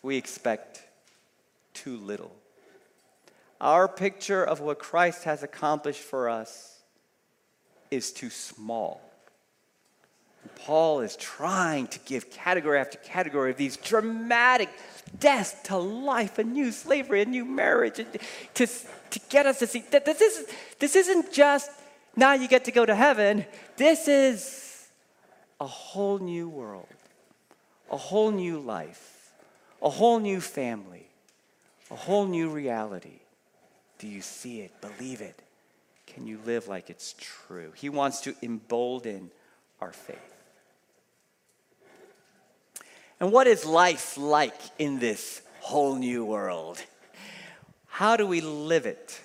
We 0.00 0.16
expect 0.16 0.84
too 1.74 1.96
little. 1.96 2.36
Our 3.60 3.88
picture 3.88 4.44
of 4.44 4.60
what 4.60 4.78
Christ 4.78 5.24
has 5.24 5.42
accomplished 5.42 6.00
for 6.00 6.28
us 6.28 6.79
is 7.90 8.12
too 8.12 8.30
small. 8.30 9.00
Paul 10.64 11.00
is 11.00 11.16
trying 11.16 11.86
to 11.88 11.98
give 12.00 12.30
category 12.30 12.78
after 12.78 12.98
category 12.98 13.50
of 13.50 13.56
these 13.56 13.76
dramatic 13.76 14.68
deaths 15.18 15.54
to 15.64 15.76
life, 15.76 16.38
a 16.38 16.44
new 16.44 16.72
slavery, 16.72 17.22
a 17.22 17.26
new 17.26 17.44
marriage, 17.44 17.96
to, 18.54 18.66
to 18.66 19.20
get 19.28 19.46
us 19.46 19.58
to 19.58 19.66
see 19.66 19.84
that 19.90 20.04
this, 20.04 20.20
is, 20.20 20.46
this 20.78 20.96
isn't 20.96 21.32
just 21.32 21.70
now 22.16 22.32
you 22.32 22.48
get 22.48 22.64
to 22.64 22.72
go 22.72 22.84
to 22.84 22.94
heaven. 22.94 23.44
This 23.76 24.08
is 24.08 24.88
a 25.60 25.66
whole 25.66 26.18
new 26.18 26.48
world, 26.48 26.86
a 27.90 27.96
whole 27.96 28.30
new 28.30 28.58
life, 28.58 29.32
a 29.82 29.90
whole 29.90 30.18
new 30.18 30.40
family, 30.40 31.06
a 31.90 31.96
whole 31.96 32.26
new 32.26 32.48
reality. 32.50 33.20
Do 33.98 34.06
you 34.06 34.22
see 34.22 34.60
it? 34.60 34.72
Believe 34.80 35.20
it? 35.20 35.42
Can 36.14 36.26
you 36.26 36.38
live 36.44 36.68
like 36.68 36.90
it's 36.90 37.14
true? 37.18 37.72
He 37.74 37.88
wants 37.88 38.20
to 38.22 38.34
embolden 38.42 39.30
our 39.80 39.92
faith. 39.92 40.18
And 43.20 43.30
what 43.30 43.46
is 43.46 43.64
life 43.64 44.16
like 44.16 44.58
in 44.78 44.98
this 44.98 45.42
whole 45.60 45.94
new 45.94 46.24
world? 46.24 46.82
How 47.86 48.16
do 48.16 48.26
we 48.26 48.40
live 48.40 48.86
it? 48.86 49.20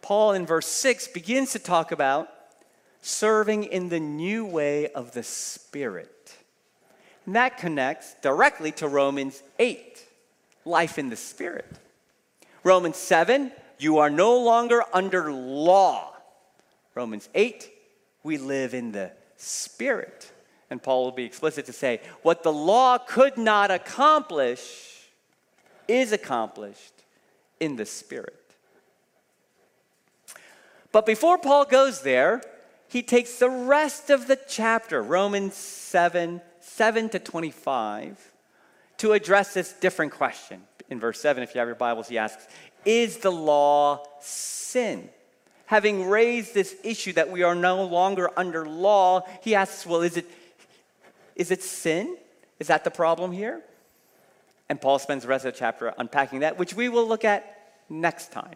Paul 0.00 0.32
in 0.32 0.46
verse 0.46 0.66
6 0.66 1.08
begins 1.08 1.52
to 1.52 1.58
talk 1.58 1.92
about 1.92 2.28
serving 3.02 3.64
in 3.64 3.88
the 3.88 4.00
new 4.00 4.46
way 4.46 4.88
of 4.88 5.12
the 5.12 5.22
Spirit. 5.22 6.36
And 7.26 7.36
that 7.36 7.58
connects 7.58 8.14
directly 8.22 8.72
to 8.72 8.88
Romans 8.88 9.42
8, 9.58 10.04
life 10.64 10.98
in 10.98 11.10
the 11.10 11.16
Spirit. 11.16 11.66
Romans 12.64 12.96
7, 12.96 13.52
you 13.82 13.98
are 13.98 14.10
no 14.10 14.38
longer 14.38 14.82
under 14.92 15.32
law. 15.32 16.14
Romans 16.94 17.28
8, 17.34 17.70
we 18.22 18.38
live 18.38 18.74
in 18.74 18.92
the 18.92 19.12
Spirit. 19.36 20.30
And 20.70 20.82
Paul 20.82 21.04
will 21.04 21.12
be 21.12 21.24
explicit 21.24 21.66
to 21.66 21.72
say, 21.72 22.00
what 22.22 22.42
the 22.42 22.52
law 22.52 22.98
could 22.98 23.36
not 23.36 23.70
accomplish 23.70 25.08
is 25.88 26.12
accomplished 26.12 26.92
in 27.60 27.76
the 27.76 27.86
Spirit. 27.86 28.38
But 30.92 31.06
before 31.06 31.38
Paul 31.38 31.64
goes 31.64 32.02
there, 32.02 32.42
he 32.88 33.02
takes 33.02 33.38
the 33.38 33.50
rest 33.50 34.10
of 34.10 34.28
the 34.28 34.38
chapter, 34.48 35.02
Romans 35.02 35.54
7, 35.54 36.40
7 36.60 37.08
to 37.08 37.18
25, 37.18 38.32
to 38.98 39.12
address 39.12 39.54
this 39.54 39.72
different 39.72 40.12
question. 40.12 40.62
In 40.90 41.00
verse 41.00 41.20
7, 41.20 41.42
if 41.42 41.54
you 41.54 41.58
have 41.58 41.68
your 41.68 41.74
Bibles, 41.74 42.08
he 42.08 42.18
asks, 42.18 42.46
is 42.84 43.18
the 43.18 43.32
law 43.32 44.04
sin? 44.20 45.08
Having 45.66 46.08
raised 46.08 46.54
this 46.54 46.76
issue 46.84 47.12
that 47.14 47.30
we 47.30 47.42
are 47.42 47.54
no 47.54 47.84
longer 47.84 48.30
under 48.36 48.66
law, 48.66 49.22
he 49.42 49.54
asks, 49.54 49.86
well, 49.86 50.02
is 50.02 50.16
it, 50.16 50.30
is 51.34 51.50
it 51.50 51.62
sin? 51.62 52.16
Is 52.58 52.66
that 52.66 52.84
the 52.84 52.90
problem 52.90 53.32
here? 53.32 53.62
And 54.68 54.80
Paul 54.80 54.98
spends 54.98 55.22
the 55.22 55.28
rest 55.28 55.44
of 55.44 55.54
the 55.54 55.58
chapter 55.58 55.92
unpacking 55.98 56.40
that, 56.40 56.58
which 56.58 56.74
we 56.74 56.88
will 56.88 57.06
look 57.06 57.24
at 57.24 57.72
next 57.88 58.32
time. 58.32 58.54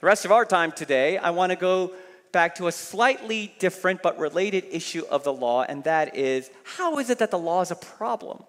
The 0.00 0.06
rest 0.06 0.24
of 0.24 0.32
our 0.32 0.44
time 0.44 0.72
today, 0.72 1.16
I 1.16 1.30
want 1.30 1.50
to 1.50 1.56
go 1.56 1.92
back 2.30 2.56
to 2.56 2.66
a 2.66 2.72
slightly 2.72 3.54
different 3.58 4.02
but 4.02 4.18
related 4.18 4.64
issue 4.70 5.04
of 5.08 5.24
the 5.24 5.32
law, 5.32 5.62
and 5.62 5.84
that 5.84 6.16
is 6.16 6.50
how 6.64 6.98
is 6.98 7.08
it 7.08 7.18
that 7.20 7.30
the 7.30 7.38
law 7.38 7.62
is 7.62 7.70
a 7.70 7.76
problem? 7.76 8.42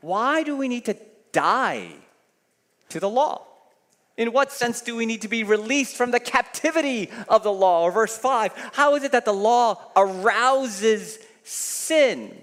Why 0.00 0.42
do 0.42 0.56
we 0.56 0.68
need 0.68 0.84
to 0.86 0.96
die 1.32 1.92
to 2.88 3.00
the 3.00 3.08
law? 3.08 3.42
In 4.16 4.32
what 4.32 4.52
sense 4.52 4.82
do 4.82 4.94
we 4.94 5.06
need 5.06 5.22
to 5.22 5.28
be 5.28 5.42
released 5.42 5.96
from 5.96 6.10
the 6.10 6.20
captivity 6.20 7.10
of 7.28 7.42
the 7.42 7.52
law? 7.52 7.82
Or 7.82 7.92
verse 7.92 8.16
5, 8.16 8.70
how 8.74 8.94
is 8.94 9.04
it 9.04 9.12
that 9.12 9.24
the 9.24 9.32
law 9.32 9.80
arouses 9.96 11.18
sin? 11.44 12.36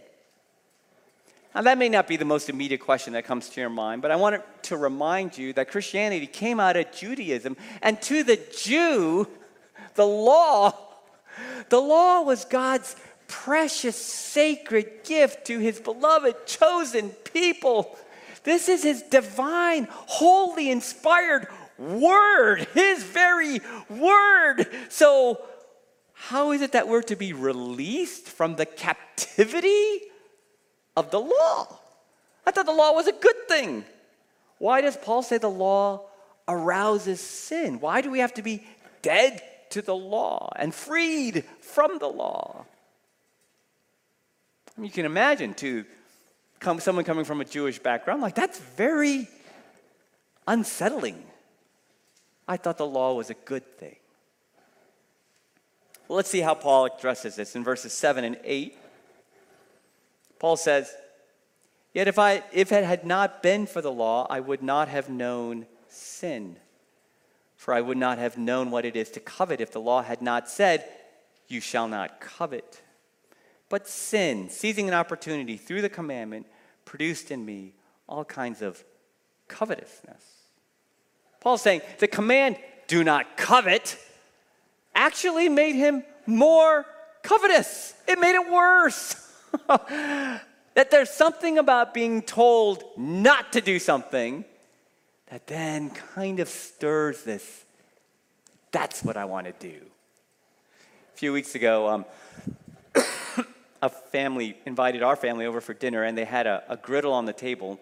Now, 1.53 1.61
that 1.61 1.77
may 1.77 1.89
not 1.89 2.07
be 2.07 2.15
the 2.15 2.25
most 2.25 2.49
immediate 2.49 2.81
question 2.81 3.13
that 3.13 3.25
comes 3.25 3.49
to 3.49 3.61
your 3.61 3.69
mind, 3.69 4.01
but 4.01 4.11
I 4.11 4.15
want 4.15 4.41
to 4.63 4.77
remind 4.77 5.37
you 5.37 5.51
that 5.53 5.71
Christianity 5.71 6.27
came 6.27 6.59
out 6.59 6.77
of 6.77 6.91
Judaism, 6.91 7.57
and 7.81 7.99
to 8.03 8.23
the 8.23 8.39
Jew, 8.55 9.27
the 9.95 10.05
law, 10.05 10.73
the 11.69 11.79
law 11.79 12.21
was 12.21 12.45
God's 12.45 12.95
precious, 13.27 13.95
sacred 13.95 15.03
gift 15.03 15.47
to 15.47 15.59
his 15.59 15.79
beloved, 15.79 16.45
chosen 16.45 17.09
people. 17.09 17.97
This 18.49 18.67
is 18.67 18.81
his 18.81 19.03
divine, 19.03 19.87
holy, 19.91 20.71
inspired 20.71 21.47
word, 21.77 22.67
his 22.73 23.03
very 23.03 23.61
word. 23.87 24.65
So, 24.89 25.39
how 26.13 26.51
is 26.51 26.63
it 26.63 26.71
that 26.71 26.87
we're 26.87 27.03
to 27.03 27.15
be 27.15 27.31
released 27.31 28.27
from 28.27 28.55
the 28.55 28.65
captivity 28.65 30.01
of 30.97 31.11
the 31.11 31.19
law? 31.19 31.77
I 32.43 32.49
thought 32.49 32.65
the 32.65 32.71
law 32.71 32.91
was 32.93 33.05
a 33.05 33.11
good 33.11 33.47
thing. 33.47 33.85
Why 34.57 34.81
does 34.81 34.97
Paul 34.97 35.21
say 35.21 35.37
the 35.37 35.47
law 35.47 36.07
arouses 36.47 37.21
sin? 37.21 37.79
Why 37.79 38.01
do 38.01 38.09
we 38.09 38.17
have 38.17 38.33
to 38.33 38.41
be 38.41 38.63
dead 39.03 39.43
to 39.69 39.83
the 39.83 39.95
law 39.95 40.51
and 40.55 40.73
freed 40.73 41.43
from 41.61 41.99
the 41.99 42.09
law? 42.09 42.65
I 44.75 44.81
mean, 44.81 44.87
you 44.87 44.91
can 44.91 45.05
imagine, 45.05 45.53
too, 45.53 45.85
come, 46.59 46.79
someone 46.79 47.05
coming 47.05 47.25
from 47.25 47.41
a 47.41 47.45
Jewish 47.45 47.79
background, 47.79 48.21
like 48.21 48.35
that's 48.35 48.59
very 48.59 49.27
unsettling. 50.47 51.23
I 52.47 52.57
thought 52.57 52.77
the 52.77 52.85
law 52.85 53.13
was 53.13 53.29
a 53.29 53.35
good 53.35 53.65
thing. 53.77 53.95
Well, 56.07 56.15
let's 56.15 56.29
see 56.29 56.41
how 56.41 56.55
Paul 56.55 56.85
addresses 56.85 57.35
this 57.35 57.55
in 57.55 57.63
verses 57.63 57.93
7 57.93 58.23
and 58.23 58.37
8. 58.43 58.75
Paul 60.39 60.57
says, 60.57 60.91
Yet 61.93 62.07
if, 62.07 62.17
I, 62.17 62.43
if 62.51 62.71
it 62.71 62.83
had 62.83 63.05
not 63.05 63.43
been 63.43 63.67
for 63.67 63.81
the 63.81 63.91
law, 63.91 64.25
I 64.29 64.39
would 64.39 64.63
not 64.63 64.87
have 64.87 65.09
known 65.09 65.67
sin. 65.87 66.57
For 67.57 67.73
I 67.73 67.81
would 67.81 67.97
not 67.97 68.17
have 68.17 68.37
known 68.37 68.71
what 68.71 68.85
it 68.85 68.95
is 68.95 69.11
to 69.11 69.19
covet 69.19 69.61
if 69.61 69.71
the 69.71 69.81
law 69.81 70.01
had 70.01 70.21
not 70.21 70.49
said, 70.49 70.85
You 71.47 71.61
shall 71.61 71.87
not 71.87 72.19
covet. 72.19 72.81
But 73.69 73.87
sin, 73.87 74.49
seizing 74.49 74.87
an 74.87 74.93
opportunity 74.93 75.55
through 75.55 75.83
the 75.83 75.89
commandment, 75.89 76.47
produced 76.85 77.29
in 77.31 77.45
me 77.45 77.73
all 78.07 78.25
kinds 78.25 78.61
of 78.61 78.83
covetousness. 79.47 80.23
Paul's 81.39 81.61
saying 81.61 81.81
the 81.99 82.07
command, 82.07 82.57
do 82.87 83.03
not 83.03 83.37
covet, 83.37 83.97
actually 84.95 85.47
made 85.47 85.75
him 85.75 86.03
more 86.25 86.85
covetous. 87.23 87.93
It 88.07 88.19
made 88.19 88.35
it 88.35 88.51
worse. 88.51 89.15
that 89.67 90.91
there's 90.91 91.09
something 91.09 91.57
about 91.57 91.93
being 91.93 92.21
told 92.21 92.83
not 92.97 93.53
to 93.53 93.61
do 93.61 93.79
something 93.79 94.45
that 95.27 95.47
then 95.47 95.91
kind 95.91 96.39
of 96.39 96.49
stirs 96.49 97.23
this. 97.23 97.65
That's 98.71 99.03
what 99.03 99.17
I 99.17 99.25
want 99.25 99.47
to 99.47 99.53
do. 99.53 99.77
A 101.13 101.17
few 101.17 101.33
weeks 101.33 101.55
ago, 101.55 101.87
um, 101.87 102.05
a 103.81 103.89
family 103.89 104.57
invited 104.65 105.03
our 105.03 105.15
family 105.15 105.45
over 105.45 105.61
for 105.61 105.73
dinner, 105.73 106.03
and 106.03 106.17
they 106.17 106.25
had 106.25 106.47
a, 106.47 106.63
a 106.69 106.77
griddle 106.77 107.13
on 107.13 107.25
the 107.25 107.33
table 107.33 107.79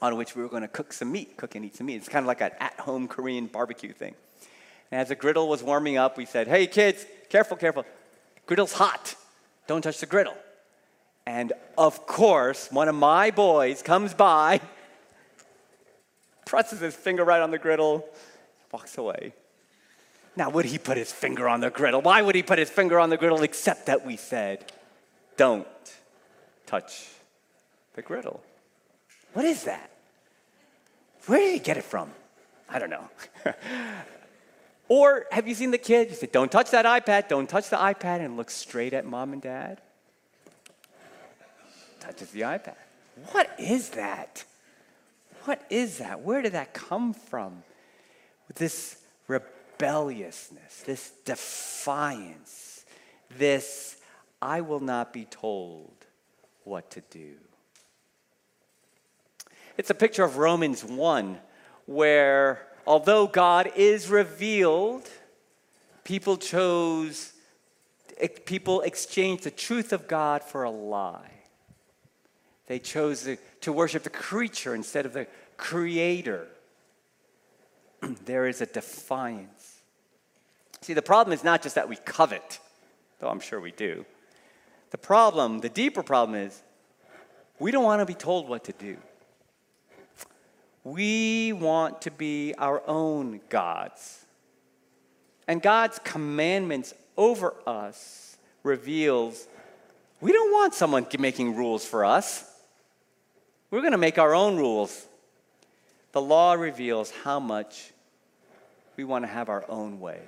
on 0.00 0.16
which 0.16 0.36
we 0.36 0.42
were 0.42 0.48
going 0.48 0.62
to 0.62 0.68
cook 0.68 0.92
some 0.92 1.10
meat, 1.10 1.36
cook 1.36 1.54
and 1.54 1.64
eat 1.64 1.76
some 1.76 1.86
meat. 1.86 1.96
It's 1.96 2.08
kind 2.08 2.22
of 2.22 2.28
like 2.28 2.40
an 2.40 2.52
at 2.60 2.78
home 2.80 3.08
Korean 3.08 3.46
barbecue 3.46 3.92
thing. 3.92 4.14
And 4.90 5.00
as 5.00 5.08
the 5.08 5.16
griddle 5.16 5.48
was 5.48 5.62
warming 5.62 5.96
up, 5.96 6.16
we 6.16 6.24
said, 6.24 6.46
Hey, 6.46 6.66
kids, 6.66 7.04
careful, 7.28 7.56
careful. 7.56 7.84
Griddle's 8.46 8.72
hot. 8.72 9.16
Don't 9.66 9.82
touch 9.82 9.98
the 9.98 10.06
griddle. 10.06 10.36
And 11.26 11.52
of 11.76 12.06
course, 12.06 12.68
one 12.70 12.88
of 12.88 12.94
my 12.94 13.30
boys 13.30 13.82
comes 13.82 14.14
by, 14.14 14.60
presses 16.46 16.80
his 16.80 16.94
finger 16.94 17.24
right 17.24 17.42
on 17.42 17.50
the 17.50 17.58
griddle, 17.58 18.08
walks 18.72 18.96
away. 18.96 19.34
Now, 20.36 20.48
would 20.50 20.64
he 20.64 20.78
put 20.78 20.96
his 20.96 21.12
finger 21.12 21.48
on 21.48 21.60
the 21.60 21.68
griddle? 21.68 22.00
Why 22.00 22.22
would 22.22 22.34
he 22.34 22.42
put 22.42 22.58
his 22.58 22.70
finger 22.70 22.98
on 22.98 23.10
the 23.10 23.16
griddle 23.16 23.42
except 23.42 23.86
that 23.86 24.06
we 24.06 24.16
said, 24.16 24.72
don't 25.38 25.66
touch 26.66 27.08
the 27.94 28.02
griddle? 28.02 28.42
What 29.32 29.46
is 29.46 29.64
that? 29.64 29.90
Where 31.26 31.38
did 31.38 31.54
you 31.54 31.60
get 31.60 31.78
it 31.78 31.84
from? 31.84 32.10
I 32.68 32.78
don't 32.78 32.90
know. 32.90 33.08
or 34.88 35.26
have 35.30 35.48
you 35.48 35.54
seen 35.54 35.70
the 35.70 35.78
kid? 35.78 36.10
You 36.10 36.16
say, 36.16 36.28
don't 36.30 36.52
touch 36.52 36.70
that 36.72 36.84
iPad, 36.84 37.28
don't 37.28 37.48
touch 37.48 37.70
the 37.70 37.76
iPad, 37.76 38.20
and 38.20 38.36
look 38.36 38.50
straight 38.50 38.92
at 38.92 39.06
mom 39.06 39.32
and 39.32 39.40
dad. 39.40 39.80
Touches 42.00 42.30
the 42.30 42.42
iPad. 42.42 42.76
What 43.32 43.50
is 43.58 43.90
that? 43.90 44.44
What 45.44 45.64
is 45.70 45.98
that? 45.98 46.20
Where 46.22 46.42
did 46.42 46.52
that 46.52 46.74
come 46.74 47.14
from? 47.14 47.62
This 48.54 48.98
rebelliousness, 49.28 50.82
this 50.84 51.12
defiance, 51.24 52.84
this 53.36 53.97
I 54.40 54.60
will 54.60 54.80
not 54.80 55.12
be 55.12 55.24
told 55.24 55.92
what 56.64 56.90
to 56.92 57.02
do. 57.10 57.34
It's 59.76 59.90
a 59.90 59.94
picture 59.94 60.24
of 60.24 60.36
Romans 60.36 60.84
1, 60.84 61.38
where 61.86 62.66
although 62.86 63.26
God 63.26 63.70
is 63.76 64.08
revealed, 64.08 65.08
people 66.04 66.36
chose, 66.36 67.32
people 68.44 68.80
exchanged 68.82 69.44
the 69.44 69.50
truth 69.50 69.92
of 69.92 70.08
God 70.08 70.42
for 70.42 70.64
a 70.64 70.70
lie. 70.70 71.30
They 72.66 72.78
chose 72.78 73.28
to 73.62 73.72
worship 73.72 74.02
the 74.02 74.10
creature 74.10 74.74
instead 74.74 75.06
of 75.06 75.12
the 75.12 75.26
creator. 75.56 76.48
there 78.24 78.46
is 78.46 78.60
a 78.60 78.66
defiance. 78.66 79.78
See, 80.82 80.92
the 80.92 81.02
problem 81.02 81.32
is 81.32 81.42
not 81.42 81.62
just 81.62 81.74
that 81.76 81.88
we 81.88 81.96
covet, 81.96 82.60
though 83.20 83.28
I'm 83.28 83.40
sure 83.40 83.60
we 83.60 83.72
do. 83.72 84.04
The 84.90 84.98
problem, 84.98 85.60
the 85.60 85.68
deeper 85.68 86.02
problem 86.02 86.38
is 86.38 86.62
we 87.58 87.70
don't 87.70 87.84
want 87.84 88.00
to 88.00 88.06
be 88.06 88.14
told 88.14 88.48
what 88.48 88.64
to 88.64 88.72
do. 88.72 88.96
We 90.84 91.52
want 91.52 92.02
to 92.02 92.10
be 92.10 92.54
our 92.56 92.82
own 92.86 93.40
gods. 93.48 94.24
And 95.46 95.60
God's 95.60 95.98
commandments 96.04 96.94
over 97.16 97.54
us 97.66 98.38
reveals 98.62 99.46
we 100.20 100.32
don't 100.32 100.52
want 100.52 100.74
someone 100.74 101.06
making 101.18 101.56
rules 101.56 101.84
for 101.84 102.04
us. 102.04 102.44
We're 103.70 103.80
going 103.80 103.92
to 103.92 103.98
make 103.98 104.18
our 104.18 104.34
own 104.34 104.56
rules. 104.56 105.06
The 106.12 106.20
law 106.20 106.54
reveals 106.54 107.10
how 107.10 107.38
much 107.38 107.92
we 108.96 109.04
want 109.04 109.24
to 109.24 109.28
have 109.28 109.48
our 109.48 109.64
own 109.68 110.00
way. 110.00 110.20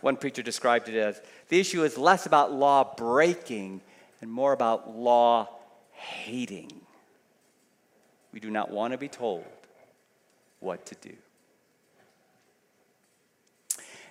One 0.00 0.16
preacher 0.16 0.42
described 0.42 0.88
it 0.88 0.96
as 0.96 1.20
the 1.48 1.58
issue 1.58 1.82
is 1.84 1.98
less 1.98 2.26
about 2.26 2.52
law 2.52 2.94
breaking 2.96 3.80
and 4.20 4.30
more 4.30 4.52
about 4.52 4.96
law 4.96 5.48
hating. 5.92 6.70
We 8.32 8.40
do 8.40 8.50
not 8.50 8.70
want 8.70 8.92
to 8.92 8.98
be 8.98 9.08
told 9.08 9.44
what 10.60 10.86
to 10.86 10.94
do. 10.96 11.14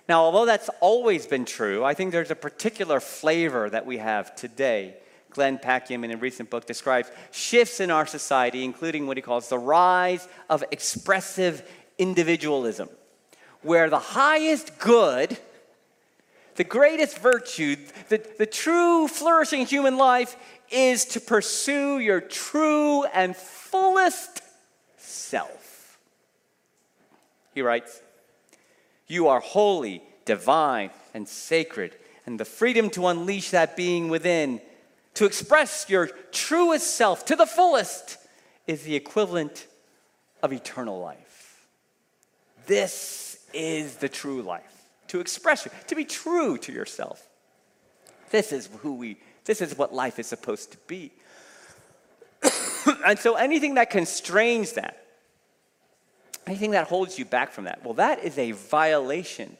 Now, 0.08 0.22
although 0.22 0.46
that's 0.46 0.70
always 0.80 1.26
been 1.26 1.44
true, 1.44 1.84
I 1.84 1.92
think 1.92 2.12
there's 2.12 2.30
a 2.30 2.36
particular 2.36 2.98
flavor 2.98 3.68
that 3.68 3.84
we 3.84 3.98
have 3.98 4.34
today. 4.34 4.96
Glenn 5.30 5.58
Packiam, 5.58 6.02
in 6.04 6.10
a 6.10 6.16
recent 6.16 6.48
book, 6.48 6.66
describes 6.66 7.10
shifts 7.30 7.80
in 7.80 7.90
our 7.90 8.06
society, 8.06 8.64
including 8.64 9.06
what 9.06 9.18
he 9.18 9.22
calls 9.22 9.50
the 9.50 9.58
rise 9.58 10.26
of 10.48 10.64
expressive 10.70 11.62
individualism, 11.98 12.88
where 13.60 13.90
the 13.90 13.98
highest 13.98 14.78
good, 14.78 15.38
the 16.58 16.64
greatest 16.64 17.20
virtue, 17.20 17.76
the, 18.08 18.20
the 18.36 18.44
true 18.44 19.06
flourishing 19.06 19.64
human 19.64 19.96
life 19.96 20.36
is 20.70 21.04
to 21.04 21.20
pursue 21.20 22.00
your 22.00 22.20
true 22.20 23.04
and 23.04 23.36
fullest 23.36 24.42
self. 24.96 26.00
He 27.54 27.62
writes, 27.62 28.02
You 29.06 29.28
are 29.28 29.38
holy, 29.38 30.02
divine, 30.24 30.90
and 31.14 31.28
sacred, 31.28 31.94
and 32.26 32.40
the 32.40 32.44
freedom 32.44 32.90
to 32.90 33.06
unleash 33.06 33.50
that 33.50 33.76
being 33.76 34.08
within, 34.08 34.60
to 35.14 35.26
express 35.26 35.88
your 35.88 36.08
truest 36.32 36.96
self 36.96 37.24
to 37.26 37.36
the 37.36 37.46
fullest, 37.46 38.18
is 38.66 38.82
the 38.82 38.96
equivalent 38.96 39.68
of 40.42 40.52
eternal 40.52 40.98
life. 40.98 41.68
This 42.66 43.38
is 43.54 43.98
the 43.98 44.08
true 44.08 44.42
life. 44.42 44.77
To 45.08 45.20
express, 45.20 45.64
you, 45.64 45.70
to 45.86 45.94
be 45.94 46.04
true 46.04 46.58
to 46.58 46.72
yourself. 46.72 47.26
This 48.30 48.52
is 48.52 48.68
who 48.80 48.94
we, 48.94 49.18
this 49.44 49.60
is 49.60 49.76
what 49.76 49.94
life 49.94 50.18
is 50.18 50.26
supposed 50.26 50.72
to 50.72 50.78
be. 50.86 51.12
and 53.06 53.18
so 53.18 53.34
anything 53.34 53.74
that 53.74 53.90
constrains 53.90 54.74
that, 54.74 55.04
anything 56.46 56.72
that 56.72 56.88
holds 56.88 57.18
you 57.18 57.24
back 57.24 57.52
from 57.52 57.64
that, 57.64 57.84
well, 57.84 57.94
that 57.94 58.22
is 58.22 58.38
a 58.38 58.52
violation 58.52 59.56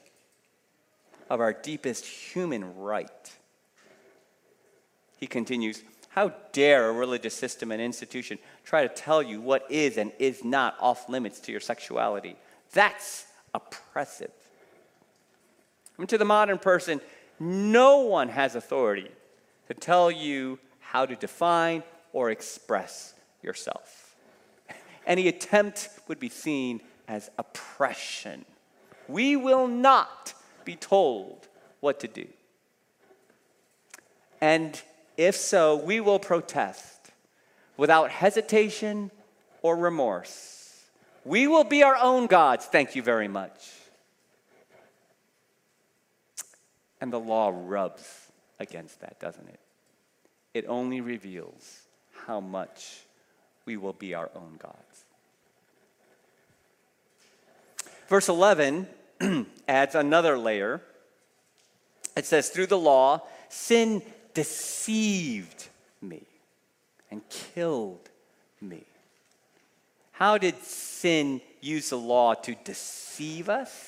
of 1.30 1.40
our 1.40 1.52
deepest 1.52 2.04
human 2.06 2.76
right. 2.76 3.32
He 5.18 5.26
continues, 5.26 5.82
How 6.11 6.32
dare 6.52 6.88
a 6.88 6.92
religious 6.92 7.34
system 7.34 7.72
and 7.72 7.82
institution 7.82 8.38
try 8.64 8.87
to 8.87 8.94
tell 8.94 9.22
you 9.22 9.40
what 9.40 9.66
is 9.70 9.96
and 9.96 10.12
is 10.18 10.44
not 10.44 10.76
off 10.80 11.08
limits 11.08 11.40
to 11.40 11.52
your 11.52 11.61
sexuality? 11.61 12.37
That's 12.72 13.26
oppressive. 13.54 14.30
I 15.98 16.02
mean, 16.02 16.06
to 16.08 16.18
the 16.18 16.24
modern 16.24 16.58
person, 16.58 17.00
no 17.40 17.98
one 17.98 18.28
has 18.28 18.54
authority 18.54 19.11
to 19.66 19.74
tell 19.74 20.11
you 20.11 20.61
how 20.78 21.04
to 21.04 21.16
define 21.16 21.82
or 22.12 22.30
express 22.30 23.14
yourself. 23.42 24.14
Any 25.06 25.26
attempt 25.26 25.88
would 26.06 26.20
be 26.20 26.28
seen 26.28 26.80
as 27.08 27.30
oppression. 27.37 28.44
We 29.08 29.34
will 29.34 29.66
not 29.66 30.34
be 30.64 30.76
told 30.76 31.48
what 31.80 32.00
to 32.00 32.08
do. 32.08 32.26
And 34.40 34.80
if 35.16 35.34
so, 35.34 35.76
we 35.76 35.98
will 35.98 36.20
protest 36.20 37.11
without 37.76 38.11
hesitation 38.11 39.11
or 39.62 39.76
remorse. 39.76 40.84
We 41.24 41.48
will 41.48 41.64
be 41.64 41.82
our 41.82 41.96
own 41.96 42.26
gods, 42.26 42.66
thank 42.66 42.94
you 42.94 43.02
very 43.02 43.28
much. 43.28 43.78
And 47.00 47.12
the 47.12 47.20
law 47.20 47.52
rubs 47.54 48.02
against 48.58 49.00
that, 49.00 49.20
doesn't 49.20 49.48
it? 49.48 49.61
It 50.54 50.64
only 50.68 51.00
reveals 51.00 51.82
how 52.26 52.40
much 52.40 53.00
we 53.64 53.76
will 53.76 53.92
be 53.92 54.14
our 54.14 54.30
own 54.34 54.58
gods. 54.61 55.04
Verse 58.08 58.28
11 58.28 58.87
adds 59.68 59.94
another 59.94 60.38
layer. 60.38 60.80
It 62.16 62.24
says, 62.24 62.48
Through 62.48 62.66
the 62.66 62.78
law, 62.78 63.22
sin 63.48 64.02
deceived 64.34 65.68
me. 66.00 66.22
and 67.11 67.22
killed 67.28 68.08
me. 68.61 68.82
How 70.12 70.37
did 70.38 70.62
sin 70.62 71.40
use 71.61 71.90
the 71.90 71.98
law 71.98 72.34
to 72.34 72.54
deceive 72.64 73.48
us? 73.48 73.88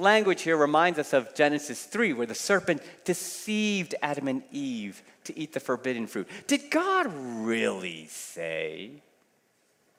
Language 0.00 0.42
here 0.42 0.56
reminds 0.56 0.98
us 0.98 1.12
of 1.12 1.34
Genesis 1.34 1.84
3, 1.84 2.12
where 2.14 2.26
the 2.26 2.34
serpent 2.34 2.82
deceived 3.04 3.94
Adam 4.02 4.28
and 4.28 4.42
Eve 4.50 5.02
to 5.24 5.38
eat 5.38 5.52
the 5.52 5.60
forbidden 5.60 6.06
fruit. 6.06 6.28
Did 6.46 6.70
God 6.70 7.12
really 7.14 8.06
say? 8.06 9.02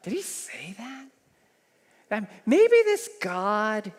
Did 0.04 0.14
he 0.14 0.22
say 0.22 0.76
that? 0.78 1.06
that 2.12 2.30
maybe 2.46 2.76
this 2.84 3.10
God, 3.22 3.92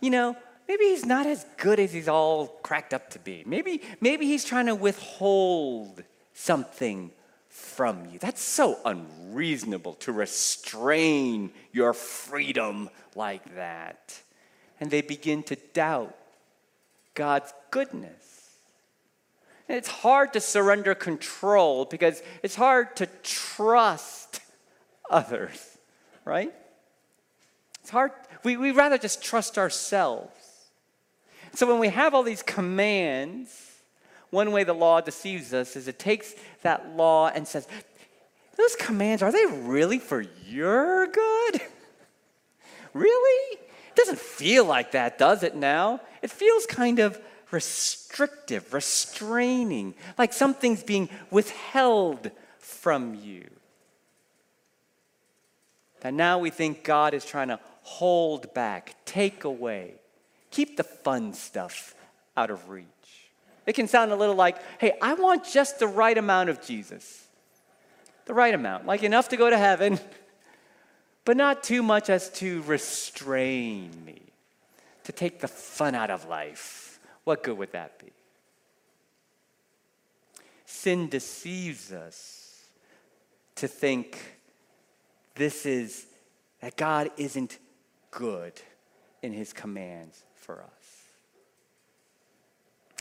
you 0.00 0.10
know, 0.10 0.34
maybe 0.66 0.84
he's 0.86 1.04
not 1.04 1.26
as 1.26 1.44
good 1.58 1.78
as 1.78 1.92
he's 1.92 2.08
all 2.08 2.46
cracked 2.62 2.94
up 2.94 3.10
to 3.10 3.18
be. 3.18 3.44
Maybe, 3.46 3.82
maybe 4.00 4.24
he's 4.26 4.44
trying 4.44 4.66
to 4.66 4.74
withhold 4.74 6.02
something 6.32 7.10
from 7.50 8.06
you. 8.06 8.18
That's 8.18 8.40
so 8.40 8.78
unreasonable 8.84 9.94
to 9.94 10.12
restrain 10.12 11.52
your 11.70 11.92
freedom 11.92 12.88
like 13.14 13.54
that 13.56 14.18
and 14.80 14.90
they 14.90 15.02
begin 15.02 15.42
to 15.44 15.56
doubt 15.74 16.16
God's 17.14 17.52
goodness. 17.70 18.48
And 19.68 19.76
it's 19.78 19.88
hard 19.88 20.32
to 20.32 20.40
surrender 20.40 20.94
control 20.94 21.84
because 21.84 22.22
it's 22.42 22.56
hard 22.56 22.96
to 22.96 23.06
trust 23.22 24.40
others, 25.08 25.78
right? 26.24 26.52
It's 27.80 27.90
hard. 27.90 28.12
We, 28.42 28.56
we 28.56 28.72
rather 28.72 28.98
just 28.98 29.22
trust 29.22 29.58
ourselves. 29.58 30.32
So 31.54 31.66
when 31.66 31.78
we 31.78 31.88
have 31.88 32.14
all 32.14 32.22
these 32.22 32.42
commands, 32.42 33.70
one 34.30 34.52
way 34.52 34.64
the 34.64 34.72
law 34.72 35.00
deceives 35.00 35.52
us 35.52 35.76
is 35.76 35.88
it 35.88 35.98
takes 35.98 36.34
that 36.62 36.96
law 36.96 37.28
and 37.28 37.46
says, 37.46 37.68
those 38.56 38.76
commands, 38.76 39.22
are 39.22 39.32
they 39.32 39.46
really 39.46 39.98
for 39.98 40.24
your 40.46 41.06
good? 41.06 41.60
really? 42.92 43.58
It 43.90 43.96
doesn't 43.96 44.18
feel 44.18 44.64
like 44.64 44.92
that, 44.92 45.18
does 45.18 45.42
it 45.42 45.54
now? 45.54 46.00
It 46.22 46.30
feels 46.30 46.64
kind 46.66 47.00
of 47.00 47.20
restrictive, 47.50 48.72
restraining, 48.72 49.94
like 50.16 50.32
something's 50.32 50.82
being 50.82 51.08
withheld 51.30 52.30
from 52.58 53.14
you. 53.14 53.48
That 56.00 56.14
now 56.14 56.38
we 56.38 56.50
think 56.50 56.84
God 56.84 57.12
is 57.14 57.24
trying 57.24 57.48
to 57.48 57.60
hold 57.82 58.54
back, 58.54 58.94
take 59.04 59.44
away, 59.44 59.94
keep 60.50 60.76
the 60.76 60.84
fun 60.84 61.34
stuff 61.34 61.94
out 62.36 62.50
of 62.50 62.68
reach. 62.68 62.86
It 63.66 63.74
can 63.74 63.88
sound 63.88 64.12
a 64.12 64.16
little 64.16 64.34
like, 64.34 64.56
hey, 64.78 64.96
I 65.02 65.14
want 65.14 65.44
just 65.44 65.78
the 65.78 65.86
right 65.86 66.16
amount 66.16 66.48
of 66.48 66.62
Jesus. 66.62 67.26
The 68.26 68.34
right 68.34 68.54
amount, 68.54 68.86
like 68.86 69.02
enough 69.02 69.28
to 69.30 69.36
go 69.36 69.50
to 69.50 69.58
heaven, 69.58 69.98
but 71.24 71.36
not 71.36 71.62
too 71.62 71.82
much 71.82 72.10
as 72.10 72.30
to 72.30 72.62
restrain 72.62 73.90
me, 74.04 74.20
to 75.04 75.12
take 75.12 75.40
the 75.40 75.48
fun 75.48 75.94
out 75.94 76.10
of 76.10 76.26
life. 76.26 76.98
What 77.24 77.42
good 77.42 77.58
would 77.58 77.72
that 77.72 77.98
be? 77.98 78.12
Sin 80.66 81.08
deceives 81.08 81.92
us 81.92 82.64
to 83.56 83.68
think 83.68 84.18
this 85.34 85.66
is 85.66 86.06
that 86.60 86.76
God 86.76 87.10
isn't 87.16 87.58
good 88.10 88.52
in 89.22 89.32
his 89.32 89.52
commands 89.52 90.22
for 90.34 90.62
us. 90.62 90.79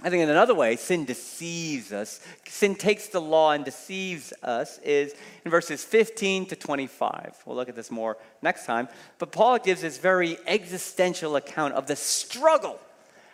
I 0.02 0.10
think 0.10 0.24
in 0.24 0.30
another 0.30 0.56
way, 0.56 0.78
sin 0.78 1.04
deceives 1.04 1.92
us. 1.92 2.22
Sin 2.48 2.76
takes 2.76 3.08
the 3.08 3.20
law 3.20 3.52
and 3.52 3.66
deceives 3.66 4.32
us 4.42 4.78
is 4.80 5.14
in 5.44 5.52
verses 5.52 5.84
15 5.84 6.46
to 6.48 6.56
25. 6.56 7.38
We'll 7.46 7.58
look 7.58 7.68
at 7.68 7.76
this 7.76 7.92
more 7.92 8.18
next 8.42 8.66
time. 8.66 8.88
But 9.18 9.34
Paul 9.34 9.60
gives 9.60 9.82
this 9.82 9.98
very 9.98 10.38
existential 10.48 11.36
account 11.36 11.74
of 11.74 11.88
the 11.88 11.98
struggle, 11.98 12.80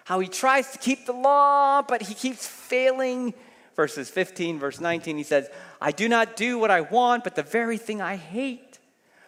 how 0.06 0.19
he 0.19 0.28
tries 0.28 0.71
to 0.71 0.80
keep 0.80 1.06
the 1.06 1.13
law, 1.13 1.84
but 1.84 2.01
he 2.01 2.15
keeps 2.15 2.47
failing. 2.47 3.36
Verses 3.75 4.10
15, 4.10 4.58
verse 4.58 4.80
19, 4.80 5.17
he 5.17 5.23
says, 5.23 5.49
I 5.80 5.91
do 5.91 6.10
not 6.10 6.36
do 6.36 6.58
what 6.58 6.71
I 6.71 6.82
want, 6.82 7.23
but 7.23 7.36
the 7.36 7.43
very 7.43 7.78
thing 7.78 8.01
I 8.01 8.15
hate. 8.15 8.80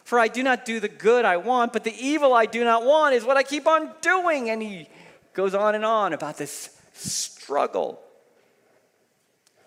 For 0.05 0.17
I 0.17 0.29
do 0.29 0.41
not 0.41 0.65
do 0.65 0.79
the 0.79 0.87
good 0.87 1.25
I 1.25 1.37
want, 1.37 1.73
but 1.73 1.83
the 1.83 1.93
evil 1.93 2.33
I 2.33 2.45
do 2.45 2.63
not 2.63 2.85
want 2.85 3.13
is 3.13 3.25
what 3.25 3.37
I 3.37 3.43
keep 3.43 3.67
on 3.67 3.91
doing. 4.01 4.49
And 4.49 4.61
he 4.61 4.87
goes 5.33 5.53
on 5.53 5.75
and 5.75 5.83
on 5.83 6.13
about 6.13 6.37
this 6.37 6.76
struggle. 6.97 7.99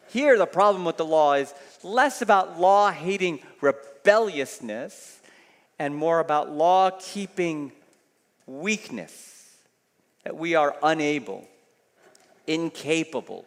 Here, 0.09 0.37
the 0.37 0.47
problem 0.47 0.85
with 0.85 0.97
the 0.97 1.05
law 1.05 1.35
is 1.35 1.55
less 1.83 2.21
about 2.23 2.59
law 2.59 2.91
hating 2.91 3.41
rebelliousness 3.61 5.21
and 5.79 5.95
more 5.95 6.21
about 6.21 6.51
law 6.51 6.91
keeping 6.91 7.73
weakness, 8.47 9.57
that 10.25 10.37
we 10.37 10.55
are 10.55 10.77
unable, 10.83 11.47
incapable 12.47 13.45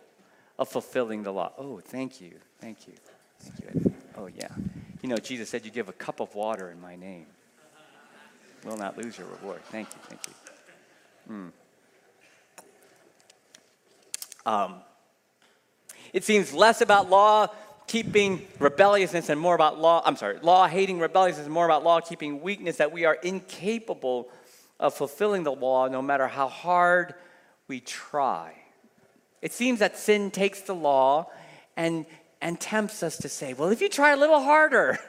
of 0.58 0.70
fulfilling 0.70 1.24
the 1.24 1.32
law. 1.32 1.52
Oh, 1.58 1.80
thank 1.80 2.22
you. 2.22 2.34
Thank 2.60 2.88
you. 2.88 2.94
Thank 3.40 3.76
you. 3.86 3.94
Oh, 4.18 4.28
yeah. 4.28 4.48
You 5.02 5.10
know, 5.10 5.18
Jesus 5.18 5.50
said, 5.50 5.66
You 5.66 5.72
give 5.72 5.90
a 5.90 5.94
cup 5.94 6.22
of 6.22 6.34
water 6.34 6.72
in 6.72 6.80
my 6.80 6.96
name. 6.96 7.26
Will 8.64 8.78
not 8.78 8.98
lose 8.98 9.18
your 9.18 9.28
reward. 9.28 9.62
Thank 9.66 9.90
you. 9.90 10.00
Thank 10.08 10.22
you. 10.28 11.36
Mm. 11.36 11.63
Um, 14.46 14.76
it 16.12 16.24
seems 16.24 16.54
less 16.54 16.82
about 16.82 17.10
law 17.10 17.48
keeping 17.88 18.46
rebelliousness 18.60 19.30
and 19.30 19.40
more 19.40 19.56
about 19.56 19.80
law, 19.80 20.02
I'm 20.06 20.16
sorry, 20.16 20.40
law 20.42 20.68
hating 20.68 21.00
rebelliousness 21.00 21.46
and 21.46 21.54
more 21.54 21.66
about 21.66 21.84
law 21.84 22.00
keeping 22.00 22.42
weakness, 22.42 22.78
that 22.78 22.92
we 22.92 23.06
are 23.06 23.16
incapable 23.16 24.30
of 24.80 24.94
fulfilling 24.94 25.44
the 25.44 25.52
law 25.52 25.88
no 25.88 26.02
matter 26.02 26.28
how 26.28 26.48
hard 26.48 27.14
we 27.68 27.80
try. 27.80 28.54
It 29.42 29.52
seems 29.52 29.80
that 29.80 29.98
sin 29.98 30.32
takes 30.32 30.62
the 30.62 30.76
law 30.76 31.30
and, 31.76 32.06
and 32.42 32.60
tempts 32.60 33.04
us 33.04 33.18
to 33.18 33.30
say, 33.30 33.54
well, 33.54 33.70
if 33.70 33.82
you 33.82 33.90
try 33.90 34.12
a 34.12 34.18
little 34.18 34.42
harder, 34.42 35.00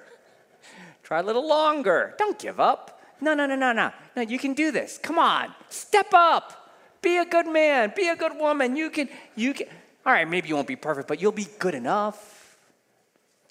try 1.03 1.21
a 1.21 1.23
little 1.23 1.47
longer, 1.47 2.15
don't 2.19 2.39
give 2.39 2.59
up. 2.59 3.01
No, 3.21 3.35
no, 3.35 3.47
no, 3.47 3.55
no, 3.55 3.73
no. 3.73 3.93
No, 4.17 4.23
you 4.23 4.39
can 4.39 4.55
do 4.55 4.71
this. 4.71 4.99
Come 5.03 5.19
on, 5.19 5.55
step 5.69 6.09
up. 6.13 6.64
Be 7.05 7.19
a 7.19 7.27
good 7.27 7.47
man. 7.47 7.93
Be 7.95 8.09
a 8.09 8.17
good 8.17 8.35
woman. 8.39 8.77
You 8.77 8.89
can, 8.89 9.11
you 9.37 9.53
can. 9.53 9.67
All 10.07 10.13
right, 10.15 10.27
maybe 10.27 10.49
you 10.49 10.55
won't 10.55 10.67
be 10.67 10.75
perfect, 10.75 11.07
but 11.07 11.21
you'll 11.21 11.33
be 11.33 11.47
good 11.59 11.75
enough. 11.75 12.57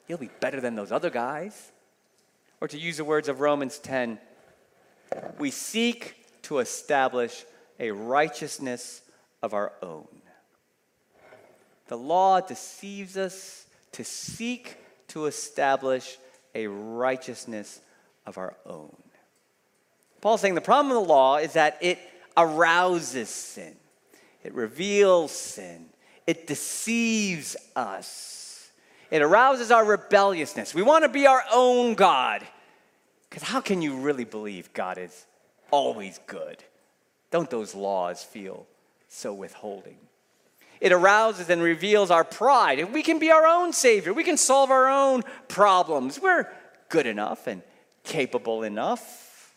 You'll 0.08 0.18
be 0.18 0.32
better 0.40 0.60
than 0.60 0.74
those 0.74 0.92
other 0.92 1.12
guys. 1.12 1.72
Or 2.60 2.68
to 2.68 2.80
use 2.80 2.98
the 2.98 3.06
words 3.06 3.30
of 3.30 3.42
Romans 3.42 3.78
10, 3.78 4.18
we 5.38 5.52
seek 5.52 6.16
to 6.44 6.58
establish 6.58 7.46
a 7.80 7.92
righteousness 7.92 9.04
of 9.44 9.54
our 9.54 9.72
own. 9.84 10.08
The 11.90 11.98
law 11.98 12.42
deceives 12.42 13.18
us 13.18 13.68
to 13.92 14.04
seek 14.04 14.78
to 15.10 15.28
establish 15.28 16.18
a 16.56 16.66
righteousness 16.66 17.82
of 18.26 18.40
our 18.40 18.56
own. 18.66 18.96
Paul's 20.22 20.42
saying 20.42 20.56
the 20.56 20.62
problem 20.62 20.96
of 20.98 21.04
the 21.04 21.14
law 21.14 21.38
is 21.38 21.54
that 21.54 21.78
it 21.82 22.00
arouses 22.36 23.30
sin, 23.30 23.76
it 24.44 24.54
reveals 24.54 25.32
sin, 25.32 25.86
it 26.26 26.48
deceives 26.48 27.56
us, 27.76 28.72
it 29.12 29.22
arouses 29.22 29.72
our 29.72 29.86
rebelliousness. 29.86 30.74
We 30.74 30.82
want 30.82 31.04
to 31.04 31.10
be 31.10 31.28
our 31.28 31.44
own 31.54 31.94
God. 31.94 32.46
Because 33.30 33.48
how 33.48 33.62
can 33.62 33.82
you 33.82 33.98
really 33.98 34.26
believe 34.26 34.72
God 34.74 35.00
is 35.00 35.26
always 35.72 36.20
good? 36.28 36.64
Don't 37.32 37.50
those 37.50 37.74
laws 37.74 38.24
feel 38.24 38.68
so 39.08 39.34
withholding? 39.34 39.98
It 40.80 40.92
arouses 40.92 41.50
and 41.50 41.62
reveals 41.62 42.12
our 42.12 42.24
pride. 42.24 42.94
We 42.94 43.02
can 43.02 43.18
be 43.18 43.32
our 43.32 43.48
own 43.48 43.74
Savior. 43.74 44.14
We 44.14 44.24
can 44.24 44.38
solve 44.38 44.70
our 44.70 44.88
own 44.88 45.24
problems. 45.48 46.20
We're 46.22 46.48
good 46.90 47.08
enough 47.08 47.48
and 47.48 47.64
capable 48.04 48.62
enough. 48.62 49.56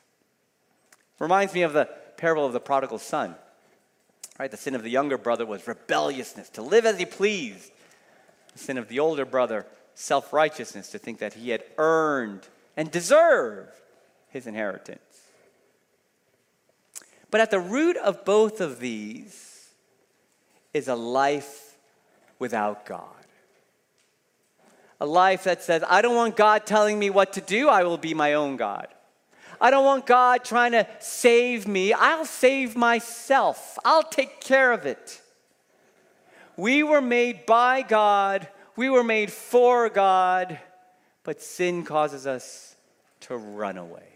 Reminds 1.19 1.53
me 1.53 1.63
of 1.63 1.75
the 1.75 1.91
parable 2.17 2.47
of 2.47 2.53
the 2.53 2.61
prodigal 2.61 2.99
son. 2.99 3.35
Right, 4.39 4.51
the 4.51 4.57
sin 4.57 4.75
of 4.75 4.83
the 4.83 4.91
younger 4.91 5.17
brother 5.17 5.47
was 5.47 5.67
rebelliousness, 5.67 6.51
to 6.51 6.63
live 6.63 6.85
as 6.85 6.99
he 6.99 7.07
pleased. 7.07 7.71
The 8.53 8.59
sin 8.59 8.77
of 8.77 8.89
the 8.89 8.99
older 8.99 9.25
brother, 9.25 9.67
self 9.95 10.33
righteousness, 10.33 10.91
to 10.91 10.99
think 10.99 11.21
that 11.21 11.35
he 11.35 11.51
had 11.51 11.65
earned 11.79 12.47
and 12.77 12.91
deserved 12.91 13.73
his 14.29 14.47
inheritance. 14.47 15.01
But 17.31 17.41
at 17.41 17.51
the 17.51 17.61
root 17.61 17.97
of 17.97 18.25
both 18.25 18.61
of 18.61 18.79
these 18.79 19.69
is 20.75 20.89
a 20.89 20.95
life 20.95 21.77
without 22.39 22.87
God. 22.87 23.03
A 25.01 25.07
life 25.07 25.45
that 25.45 25.63
says, 25.63 25.83
I 25.87 26.03
don't 26.03 26.15
want 26.15 26.37
God 26.37 26.67
telling 26.67 26.99
me 26.99 27.11
what 27.11 27.35
to 27.35 27.41
do, 27.41 27.69
I 27.69 27.85
will 27.85 27.99
be 27.99 28.15
my 28.15 28.35
own 28.35 28.57
God. 28.57 28.89
I 29.61 29.71
don't 29.71 29.85
want 29.85 30.07
God 30.07 30.45
trying 30.45 30.73
to 30.73 30.87
save 30.99 31.67
me. 31.67 31.93
I'll 31.93 32.25
save 32.25 32.77
myself, 32.77 33.79
I'll 33.85 34.03
take 34.03 34.41
care 34.41 34.73
of 34.73 34.87
it. 34.87 35.23
We 36.57 36.83
were 36.83 37.03
made 37.03 37.45
by 37.47 37.83
God, 37.83 38.49
we 38.77 38.89
were 38.89 39.05
made 39.05 39.31
for 39.31 39.89
God, 39.89 40.59
but 41.23 41.43
sin 41.43 41.85
causes 41.85 42.27
us 42.27 42.77
to 43.21 43.37
run 43.37 43.77
away. 43.77 44.09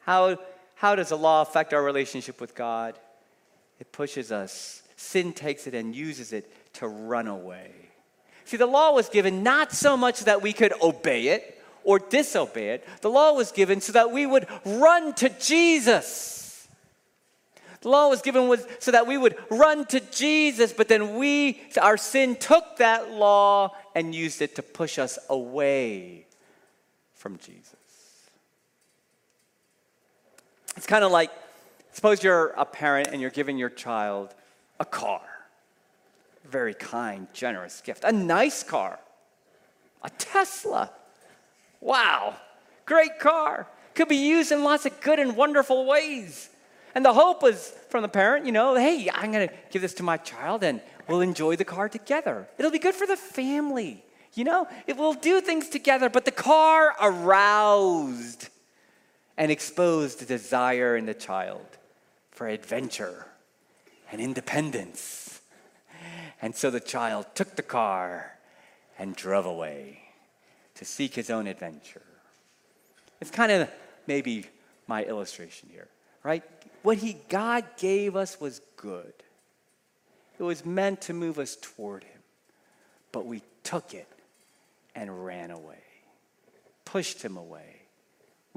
How, 0.00 0.38
how 0.74 0.94
does 0.94 1.10
the 1.10 1.18
law 1.18 1.42
affect 1.42 1.74
our 1.74 1.82
relationship 1.82 2.40
with 2.40 2.54
God? 2.54 2.98
It 3.78 3.92
pushes 3.92 4.32
us. 4.32 4.82
Sin 4.96 5.32
takes 5.32 5.66
it 5.66 5.74
and 5.74 5.94
uses 5.94 6.32
it 6.32 6.50
to 6.74 6.88
run 6.88 7.28
away. 7.28 7.72
See, 8.44 8.56
the 8.56 8.66
law 8.66 8.92
was 8.92 9.08
given 9.08 9.42
not 9.42 9.72
so 9.72 9.96
much 9.96 10.20
that 10.20 10.40
we 10.40 10.52
could 10.52 10.72
obey 10.80 11.28
it 11.28 11.57
or 11.84 11.98
disobey 11.98 12.70
it, 12.70 12.88
the 13.00 13.10
law 13.10 13.32
was 13.32 13.52
given 13.52 13.80
so 13.80 13.92
that 13.92 14.12
we 14.12 14.26
would 14.26 14.46
run 14.64 15.14
to 15.14 15.28
Jesus. 15.28 16.38
The 17.80 17.88
law 17.88 18.08
was 18.08 18.22
given 18.22 18.48
was 18.48 18.66
so 18.80 18.90
that 18.90 19.06
we 19.06 19.16
would 19.16 19.36
run 19.50 19.86
to 19.86 20.00
Jesus, 20.00 20.72
but 20.72 20.88
then 20.88 21.16
we, 21.16 21.60
our 21.80 21.96
sin, 21.96 22.34
took 22.36 22.78
that 22.78 23.12
law 23.12 23.76
and 23.94 24.14
used 24.14 24.42
it 24.42 24.56
to 24.56 24.62
push 24.62 24.98
us 24.98 25.18
away 25.28 26.26
from 27.14 27.38
Jesus. 27.38 27.76
It's 30.76 30.86
kind 30.86 31.04
of 31.04 31.12
like 31.12 31.30
suppose 31.92 32.22
you're 32.22 32.48
a 32.56 32.64
parent 32.64 33.08
and 33.12 33.20
you're 33.20 33.30
giving 33.30 33.58
your 33.58 33.70
child 33.70 34.34
a 34.80 34.84
car. 34.84 35.20
Very 36.44 36.74
kind, 36.74 37.26
generous 37.32 37.80
gift. 37.80 38.04
A 38.04 38.12
nice 38.12 38.62
car. 38.62 38.98
A 40.02 40.10
Tesla. 40.10 40.90
Wow. 41.80 42.36
Great 42.84 43.18
car. 43.18 43.66
Could 43.94 44.08
be 44.08 44.16
used 44.16 44.52
in 44.52 44.64
lots 44.64 44.86
of 44.86 45.00
good 45.00 45.18
and 45.18 45.36
wonderful 45.36 45.86
ways. 45.86 46.50
And 46.94 47.04
the 47.04 47.12
hope 47.12 47.42
was 47.42 47.74
from 47.90 48.02
the 48.02 48.08
parent, 48.08 48.46
you 48.46 48.52
know, 48.52 48.74
hey, 48.74 49.08
I'm 49.12 49.30
going 49.30 49.48
to 49.48 49.54
give 49.70 49.82
this 49.82 49.94
to 49.94 50.02
my 50.02 50.16
child 50.16 50.64
and 50.64 50.80
we'll 51.06 51.20
enjoy 51.20 51.56
the 51.56 51.64
car 51.64 51.88
together. 51.88 52.48
It'll 52.58 52.70
be 52.70 52.78
good 52.78 52.94
for 52.94 53.06
the 53.06 53.16
family. 53.16 54.04
You 54.34 54.44
know, 54.44 54.68
it 54.86 54.96
will 54.96 55.14
do 55.14 55.40
things 55.40 55.68
together, 55.68 56.08
but 56.08 56.24
the 56.24 56.30
car 56.30 56.94
aroused 57.00 58.48
and 59.36 59.50
exposed 59.50 60.20
the 60.20 60.26
desire 60.26 60.96
in 60.96 61.06
the 61.06 61.14
child 61.14 61.66
for 62.30 62.48
adventure 62.48 63.26
and 64.10 64.20
independence. 64.20 65.40
And 66.40 66.54
so 66.54 66.70
the 66.70 66.80
child 66.80 67.26
took 67.34 67.56
the 67.56 67.62
car 67.62 68.38
and 68.98 69.14
drove 69.14 69.46
away 69.46 70.07
to 70.78 70.84
seek 70.84 71.14
his 71.14 71.30
own 71.30 71.46
adventure. 71.46 72.02
It's 73.20 73.30
kind 73.30 73.52
of 73.52 73.70
maybe 74.06 74.46
my 74.86 75.04
illustration 75.04 75.68
here, 75.70 75.88
right? 76.22 76.42
What 76.82 76.98
he 76.98 77.18
God 77.28 77.64
gave 77.76 78.16
us 78.16 78.40
was 78.40 78.60
good. 78.76 79.12
It 80.38 80.42
was 80.42 80.64
meant 80.64 81.02
to 81.02 81.12
move 81.12 81.38
us 81.38 81.56
toward 81.60 82.04
him. 82.04 82.20
But 83.12 83.26
we 83.26 83.42
took 83.62 83.94
it 83.94 84.08
and 84.94 85.24
ran 85.24 85.50
away, 85.50 85.82
pushed 86.84 87.22
him 87.22 87.36
away 87.36 87.78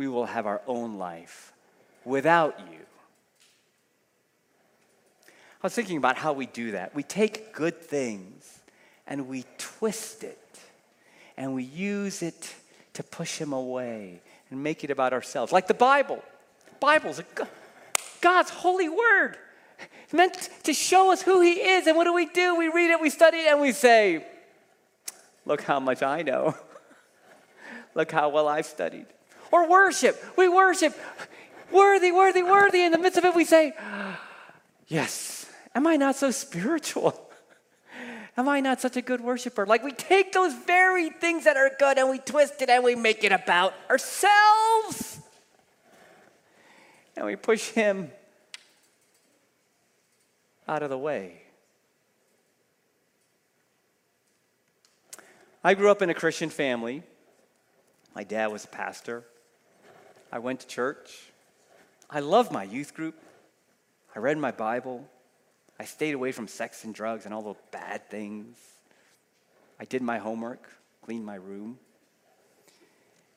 we 0.01 0.07
will 0.07 0.25
have 0.25 0.47
our 0.47 0.63
own 0.65 0.97
life 0.97 1.53
without 2.05 2.59
you. 2.71 2.79
I 5.27 5.67
was 5.67 5.75
thinking 5.75 5.97
about 5.97 6.17
how 6.17 6.33
we 6.33 6.47
do 6.47 6.71
that. 6.71 6.95
We 6.95 7.03
take 7.03 7.53
good 7.53 7.79
things 7.79 8.61
and 9.05 9.27
we 9.27 9.45
twist 9.59 10.23
it 10.23 10.39
and 11.37 11.53
we 11.53 11.63
use 11.63 12.21
it 12.21 12.53
to 12.93 13.03
push 13.03 13.37
him 13.37 13.53
away 13.53 14.21
and 14.49 14.63
make 14.63 14.83
it 14.83 14.91
about 14.91 15.13
ourselves. 15.13 15.51
Like 15.51 15.67
the 15.67 15.73
Bible. 15.73 16.21
The 16.65 16.75
Bible's 16.79 17.21
God's 18.21 18.49
holy 18.49 18.89
word. 18.89 19.37
It's 20.03 20.13
meant 20.13 20.49
to 20.63 20.73
show 20.73 21.11
us 21.11 21.21
who 21.21 21.41
he 21.41 21.53
is. 21.53 21.87
And 21.87 21.97
what 21.97 22.03
do 22.03 22.13
we 22.13 22.25
do? 22.27 22.55
We 22.55 22.67
read 22.67 22.91
it, 22.91 23.01
we 23.01 23.09
study 23.09 23.37
it, 23.37 23.47
and 23.47 23.61
we 23.61 23.71
say, 23.71 24.25
Look 25.45 25.61
how 25.61 25.79
much 25.79 26.03
I 26.03 26.21
know. 26.21 26.55
Look 27.95 28.11
how 28.11 28.29
well 28.29 28.47
I've 28.47 28.65
studied. 28.65 29.07
Or 29.51 29.67
worship. 29.67 30.21
We 30.37 30.47
worship. 30.47 30.95
Worthy, 31.71 32.11
worthy, 32.11 32.43
worthy. 32.43 32.83
In 32.83 32.91
the 32.91 32.97
midst 32.97 33.17
of 33.17 33.25
it, 33.25 33.35
we 33.35 33.45
say, 33.45 33.73
Yes, 34.87 35.49
am 35.73 35.87
I 35.87 35.95
not 35.95 36.15
so 36.15 36.29
spiritual? 36.31 37.30
Am 38.41 38.49
I 38.49 38.59
not 38.59 38.81
such 38.81 38.97
a 38.97 39.03
good 39.03 39.21
worshiper? 39.21 39.67
Like 39.67 39.83
we 39.83 39.91
take 39.91 40.31
those 40.31 40.51
very 40.51 41.11
things 41.11 41.43
that 41.43 41.57
are 41.57 41.69
good 41.77 41.99
and 41.99 42.09
we 42.09 42.17
twist 42.17 42.59
it 42.63 42.71
and 42.71 42.83
we 42.83 42.95
make 42.95 43.23
it 43.23 43.31
about 43.31 43.75
ourselves. 43.87 45.19
And 47.15 47.27
we 47.27 47.35
push 47.35 47.69
Him 47.69 48.09
out 50.67 50.81
of 50.81 50.89
the 50.89 50.97
way. 50.97 51.43
I 55.63 55.75
grew 55.75 55.91
up 55.91 56.01
in 56.01 56.09
a 56.09 56.15
Christian 56.15 56.49
family. 56.49 57.03
My 58.15 58.23
dad 58.23 58.51
was 58.51 58.65
a 58.65 58.69
pastor. 58.69 59.23
I 60.31 60.39
went 60.39 60.61
to 60.61 60.67
church. 60.67 61.31
I 62.09 62.21
loved 62.21 62.51
my 62.51 62.63
youth 62.63 62.95
group. 62.95 63.21
I 64.15 64.17
read 64.17 64.39
my 64.39 64.49
Bible. 64.49 65.07
I 65.81 65.85
stayed 65.85 66.13
away 66.13 66.31
from 66.31 66.47
sex 66.47 66.83
and 66.83 66.93
drugs 66.93 67.25
and 67.25 67.33
all 67.33 67.41
those 67.41 67.55
bad 67.71 68.07
things. 68.07 68.55
I 69.79 69.85
did 69.85 70.03
my 70.03 70.19
homework, 70.19 70.69
cleaned 71.03 71.25
my 71.25 71.33
room. 71.33 71.79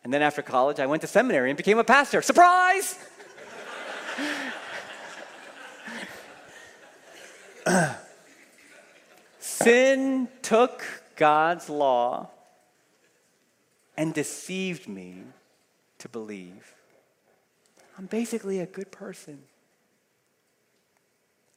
And 0.04 0.12
then 0.12 0.20
after 0.20 0.42
college, 0.42 0.78
I 0.78 0.84
went 0.84 1.00
to 1.00 1.06
seminary 1.06 1.48
and 1.48 1.56
became 1.56 1.78
a 1.78 1.84
pastor. 1.84 2.20
Surprise! 2.20 2.98
Sin 9.38 10.28
took 10.42 10.84
God's 11.16 11.70
law 11.70 12.28
and 13.96 14.12
deceived 14.12 14.86
me 14.86 15.22
to 15.96 16.10
believe 16.10 16.74
I'm 17.96 18.04
basically 18.04 18.60
a 18.60 18.66
good 18.66 18.92
person. 18.92 19.38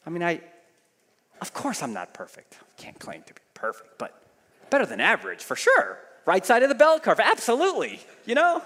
I 0.05 0.09
mean, 0.09 0.23
I, 0.23 0.39
of 1.41 1.53
course, 1.53 1.83
I'm 1.83 1.93
not 1.93 2.13
perfect. 2.13 2.57
I 2.61 2.81
can't 2.81 2.99
claim 2.99 3.23
to 3.23 3.33
be 3.33 3.41
perfect, 3.53 3.97
but 3.97 4.21
better 4.69 4.85
than 4.85 4.99
average 4.99 5.43
for 5.43 5.55
sure. 5.55 5.99
Right 6.25 6.45
side 6.45 6.63
of 6.63 6.69
the 6.69 6.75
bell 6.75 6.99
curve, 6.99 7.19
absolutely. 7.19 8.01
You 8.25 8.35
know, 8.35 8.61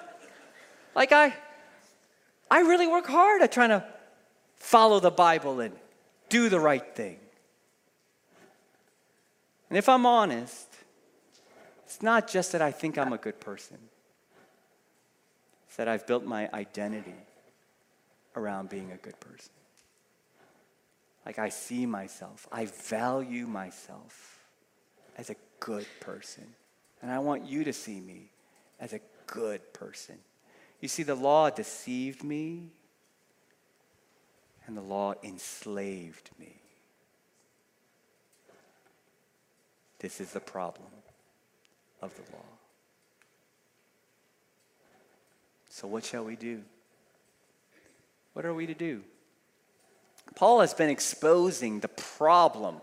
like 0.95 1.11
I, 1.11 1.33
I 2.49 2.61
really 2.61 2.87
work 2.87 3.07
hard 3.07 3.41
at 3.41 3.51
trying 3.51 3.69
to 3.69 3.85
follow 4.55 4.99
the 4.99 5.11
Bible 5.11 5.59
and 5.59 5.75
do 6.29 6.49
the 6.49 6.59
right 6.59 6.95
thing. 6.95 7.17
And 9.69 9.77
if 9.77 9.87
I'm 9.87 10.05
honest, 10.05 10.67
it's 11.85 12.01
not 12.01 12.27
just 12.27 12.51
that 12.51 12.61
I 12.61 12.71
think 12.71 12.97
I'm 12.97 13.13
a 13.13 13.17
good 13.17 13.39
person, 13.39 13.77
it's 15.67 15.77
that 15.77 15.87
I've 15.87 16.05
built 16.05 16.25
my 16.25 16.49
identity 16.53 17.15
around 18.35 18.69
being 18.69 18.91
a 18.91 18.97
good 18.97 19.19
person. 19.19 19.51
Like 21.25 21.39
I 21.39 21.49
see 21.49 21.85
myself, 21.85 22.47
I 22.51 22.65
value 22.65 23.45
myself 23.45 24.39
as 25.17 25.29
a 25.29 25.35
good 25.59 25.85
person. 25.99 26.47
And 27.01 27.11
I 27.11 27.19
want 27.19 27.45
you 27.45 27.63
to 27.63 27.73
see 27.73 27.99
me 27.99 28.29
as 28.79 28.93
a 28.93 28.99
good 29.27 29.73
person. 29.73 30.17
You 30.81 30.87
see, 30.87 31.03
the 31.03 31.15
law 31.15 31.49
deceived 31.49 32.23
me, 32.23 32.69
and 34.65 34.75
the 34.75 34.81
law 34.81 35.13
enslaved 35.23 36.31
me. 36.39 36.55
This 39.99 40.19
is 40.19 40.33
the 40.33 40.39
problem 40.39 40.87
of 42.01 42.15
the 42.15 42.23
law. 42.35 42.45
So, 45.69 45.87
what 45.87 46.03
shall 46.03 46.23
we 46.23 46.35
do? 46.35 46.61
What 48.33 48.45
are 48.45 48.53
we 48.53 48.65
to 48.65 48.73
do? 48.73 49.03
Paul 50.35 50.61
has 50.61 50.73
been 50.73 50.89
exposing 50.89 51.79
the 51.79 51.87
problem, 51.87 52.77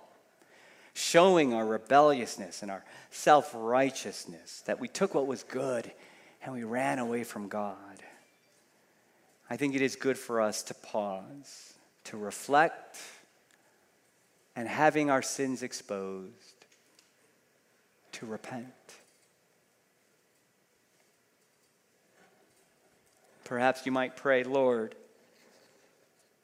showing 0.95 1.55
our 1.55 1.67
rebelliousness 1.67 2.63
and 2.63 2.71
our 2.71 2.85
self 3.11 3.53
righteousness, 3.55 4.63
that 4.67 4.81
we 4.81 4.89
took 4.89 5.15
what 5.15 5.27
was 5.27 5.43
good 5.43 5.91
and 6.43 6.55
we 6.55 6.65
ran 6.65 6.99
away 6.99 7.25
from 7.25 7.49
God. 7.49 8.03
I 9.51 9.57
think 9.57 9.75
it 9.75 9.83
is 9.83 9.97
good 9.97 10.19
for 10.19 10.41
us 10.41 10.63
to 10.65 10.75
pause, 10.75 11.75
to 12.05 12.17
reflect, 12.17 12.99
and 14.55 14.69
having 14.69 15.11
our 15.11 15.23
sins 15.23 15.63
exposed, 15.63 16.67
to 18.13 18.27
repent. 18.27 18.67
Perhaps 23.45 23.87
you 23.87 23.93
might 23.93 24.15
pray, 24.15 24.45
Lord, 24.45 24.95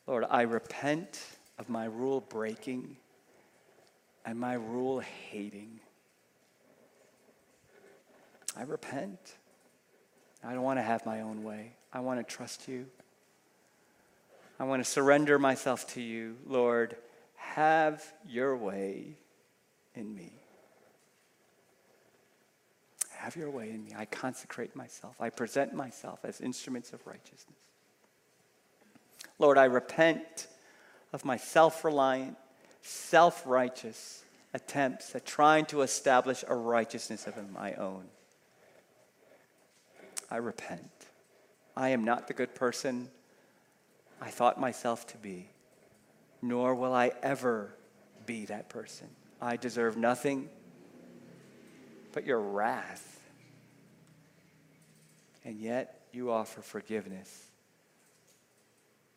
Lord, 0.07 0.25
I 0.29 0.43
repent 0.43 1.21
of 1.59 1.69
my 1.69 1.87
rule 1.87 2.21
breaking 2.21 2.97
and 4.27 4.38
my 4.38 4.55
rule 4.55 5.01
hating. 5.01 5.81
I 8.57 8.62
repent. 8.62 9.37
I 10.43 10.53
don't 10.53 10.62
want 10.62 10.79
to 10.79 10.83
have 10.83 11.07
my 11.07 11.23
own 11.23 11.43
way. 11.43 11.73
I 11.93 12.01
want 12.01 12.27
to 12.27 12.35
trust 12.35 12.69
you. 12.69 12.87
I 14.61 14.64
want 14.64 14.85
to 14.85 14.90
surrender 14.90 15.38
myself 15.38 15.87
to 15.95 16.01
you. 16.01 16.37
Lord, 16.47 16.97
have 17.37 18.05
your 18.27 18.57
way 18.57 19.17
in 19.95 20.14
me. 20.14 20.33
have 23.25 23.37
your 23.37 23.51
way 23.51 23.71
in 23.71 23.83
me. 23.83 23.93
I 23.97 24.05
consecrate 24.05 24.77
myself. 24.77 25.17
I 25.19 25.31
present 25.31 25.73
myself 25.73 26.21
as 26.25 26.43
instruments 26.43 26.93
of 26.93 27.07
righteousness. 27.07 27.63
Lord, 29.38 29.59
I 29.59 29.64
repent 29.64 30.49
of 31.12 31.25
my 31.25 31.37
self 31.37 31.85
reliant, 31.85 32.37
self 32.83 33.42
righteous 33.47 34.25
attempts 34.53 35.14
at 35.14 35.27
trying 35.27 35.66
to 35.66 35.83
establish 35.83 36.44
a 36.47 36.55
righteousness 36.55 37.27
of 37.27 37.51
my 37.51 37.75
own. 37.75 38.05
I 40.31 40.37
repent. 40.37 40.90
I 41.77 41.90
am 41.90 42.05
not 42.05 42.29
the 42.29 42.35
good 42.35 42.55
person 42.55 43.09
I 44.20 44.31
thought 44.31 44.61
myself 44.61 45.07
to 45.09 45.18
be, 45.18 45.51
nor 46.40 46.75
will 46.75 46.94
I 46.94 47.12
ever 47.23 47.75
be 48.27 48.47
that 48.47 48.68
person. 48.68 49.09
I 49.40 49.57
deserve 49.57 49.97
nothing 49.97 50.49
but 52.12 52.25
your 52.25 52.40
wrath. 52.40 53.20
And 55.44 55.59
yet 55.59 56.01
you 56.12 56.31
offer 56.31 56.62
forgiveness. 56.62 57.47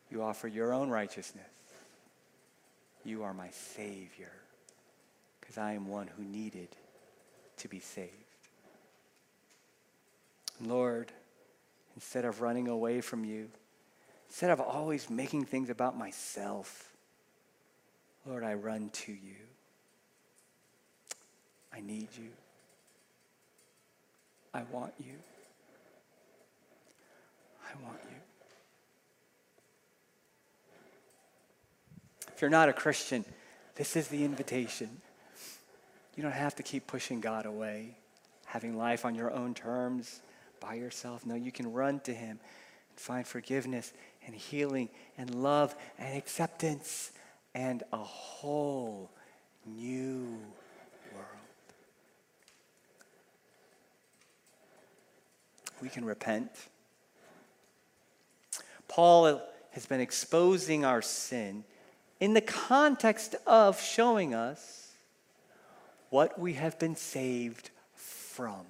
You 0.10 0.24
offer 0.24 0.48
your 0.48 0.74
own 0.74 0.90
righteousness. 0.90 1.46
You 3.04 3.24
are 3.24 3.34
my 3.34 3.50
Savior 3.50 4.32
because 5.40 5.58
I 5.58 5.74
am 5.74 5.88
one 5.88 6.08
who 6.08 6.24
needed 6.24 6.70
to 7.58 7.68
be 7.68 7.80
saved. 7.80 8.12
Lord, 10.60 11.12
instead 11.96 12.26
of 12.26 12.42
running 12.42 12.68
away 12.68 13.02
from 13.02 13.24
you, 13.24 13.50
instead 14.28 14.50
of 14.50 14.60
always 14.60 15.10
making 15.10 15.46
things 15.46 15.70
about 15.70 15.98
myself, 15.98 16.94
Lord, 18.26 18.44
I 18.44 18.56
run 18.56 18.90
to 18.90 19.12
you. 19.12 19.36
I 21.74 21.80
need 21.80 22.10
you. 22.18 22.30
I 24.54 24.64
want 24.72 24.94
you. 25.00 25.14
I 27.64 27.84
want 27.86 28.00
you. 28.10 28.17
If 32.38 32.42
you're 32.42 32.52
not 32.52 32.70
a 32.70 32.74
Christian, 32.74 33.26
this 33.74 33.96
is 33.96 34.10
the 34.10 34.24
invitation. 34.24 35.02
You 36.16 36.22
don't 36.22 36.34
have 36.34 36.54
to 36.58 36.62
keep 36.62 36.86
pushing 36.86 37.20
God 37.20 37.48
away, 37.48 37.98
having 38.46 38.78
life 38.78 39.06
on 39.06 39.16
your 39.16 39.34
own 39.34 39.56
terms 39.56 40.22
by 40.60 40.76
yourself. 40.76 41.26
No, 41.26 41.34
you 41.34 41.52
can 41.52 41.74
run 41.74 42.00
to 42.02 42.14
Him 42.14 42.40
and 42.92 43.00
find 43.00 43.26
forgiveness 43.26 43.92
and 44.24 44.36
healing 44.36 44.90
and 45.18 45.34
love 45.34 45.76
and 45.98 46.16
acceptance 46.16 47.12
and 47.56 47.82
a 47.92 47.98
whole 47.98 49.10
new 49.66 50.38
world. 51.16 51.26
We 55.82 55.90
can 55.90 56.06
repent. 56.06 56.52
Paul 58.88 59.42
has 59.72 59.88
been 59.88 60.02
exposing 60.02 60.86
our 60.86 61.02
sin 61.02 61.64
in 62.20 62.34
the 62.34 62.42
context 62.42 63.36
of 63.46 63.82
showing 63.82 64.34
us 64.34 64.92
what 66.10 66.40
we 66.40 66.54
have 66.54 66.80
been 66.80 66.96
saved 66.96 67.70
from. 67.94 68.66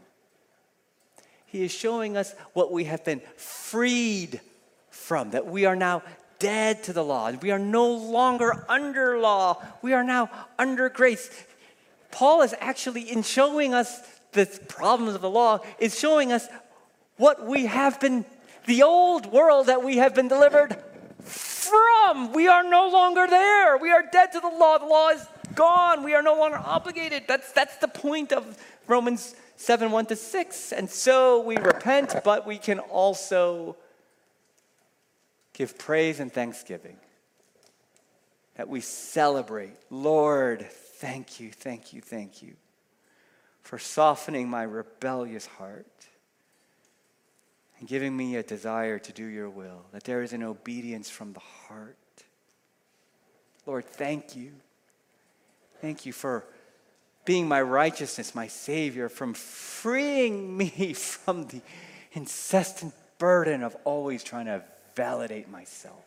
He 1.46 1.64
is 1.64 1.72
showing 1.72 2.18
us 2.18 2.34
what 2.54 2.72
we 2.72 2.86
have 2.86 3.06
been 3.06 3.22
freed 3.38 4.42
from, 4.90 5.32
that 5.32 5.48
we 5.48 5.66
are 5.66 5.76
now 5.76 6.04
dead 6.40 6.84
to 6.84 6.94
the 6.94 7.04
law. 7.04 7.32
We 7.32 7.52
are 7.52 7.60
no 7.60 7.92
longer 7.92 8.66
under 8.68 9.18
law. 9.18 9.64
We 9.82 9.94
are 9.94 10.04
now 10.04 10.30
under 10.60 10.90
grace. 10.90 11.30
Paul 12.12 12.42
is 12.42 12.54
actually, 12.60 13.12
in 13.12 13.24
showing 13.24 13.74
us 13.74 14.02
the 14.34 14.46
problems 14.68 15.16
of 15.16 15.22
the 15.22 15.30
law, 15.30 15.60
is 15.80 15.98
showing 15.98 16.32
us 16.32 16.48
what 17.16 17.46
we 17.46 17.66
have 17.66 18.00
been, 18.00 18.26
the 18.66 18.84
old 18.84 19.32
world 19.32 19.68
that 19.68 19.84
we 19.84 19.98
have 19.98 20.14
been 20.14 20.28
delivered 20.28 20.76
We 22.34 22.48
are 22.48 22.64
no 22.64 22.90
longer 22.90 23.28
there. 23.28 23.78
We 23.78 23.92
are 23.92 24.04
dead 24.12 24.32
to 24.34 24.40
the 24.40 24.48
law. 24.48 24.78
The 24.78 24.86
law 24.86 25.10
is 25.10 25.26
gone. 25.56 26.04
We 26.04 26.14
are 26.14 26.22
no 26.22 26.36
longer 26.36 26.58
obligated. 26.58 27.24
That's, 27.28 27.52
that's 27.52 27.78
the 27.78 27.88
point 27.88 28.32
of 28.32 28.58
Romans 28.88 29.36
7 29.58 29.92
1 29.92 30.06
to 30.08 30.16
6. 30.16 30.72
And 30.72 30.90
so 30.90 31.42
we 31.42 31.58
repent, 31.58 32.16
but 32.24 32.48
we 32.48 32.58
can 32.58 32.80
also 32.80 33.76
give 35.54 35.78
praise 35.78 36.20
and 36.20 36.32
thanksgiving. 36.32 36.98
That 38.56 38.70
we 38.70 38.82
celebrate. 38.82 39.76
Lord, 39.90 40.66
thank 40.70 41.40
you, 41.40 41.52
thank 41.52 41.94
you, 41.94 42.02
thank 42.02 42.42
you 42.42 42.54
for 43.62 43.78
softening 43.78 44.50
my 44.50 44.64
rebellious 44.64 45.46
heart 45.46 46.07
and 47.80 47.88
giving 47.88 48.16
me 48.16 48.36
a 48.36 48.44
desire 48.44 49.00
to 49.00 49.14
do 49.14 49.26
your 49.26 49.50
will, 49.50 49.86
that 49.92 50.04
there 50.04 50.22
is 50.22 50.34
an 50.34 50.44
obedience 50.44 51.10
from 51.10 51.34
the 51.34 51.40
heart. 51.40 51.98
Lord, 53.66 53.86
thank 53.86 54.36
you. 54.36 54.54
Thank 55.82 56.06
you 56.06 56.14
for 56.14 56.46
being 57.26 57.48
my 57.48 57.62
righteousness, 57.62 58.34
my 58.34 58.48
Savior, 58.48 59.10
from 59.10 59.34
freeing 59.34 60.58
me 60.58 60.94
from 60.94 61.48
the 61.48 61.62
incessant 62.14 62.94
burden 63.20 63.64
of 63.64 63.76
always 63.84 64.24
trying 64.24 64.46
to 64.46 64.64
validate 64.96 65.50
myself. 65.50 66.04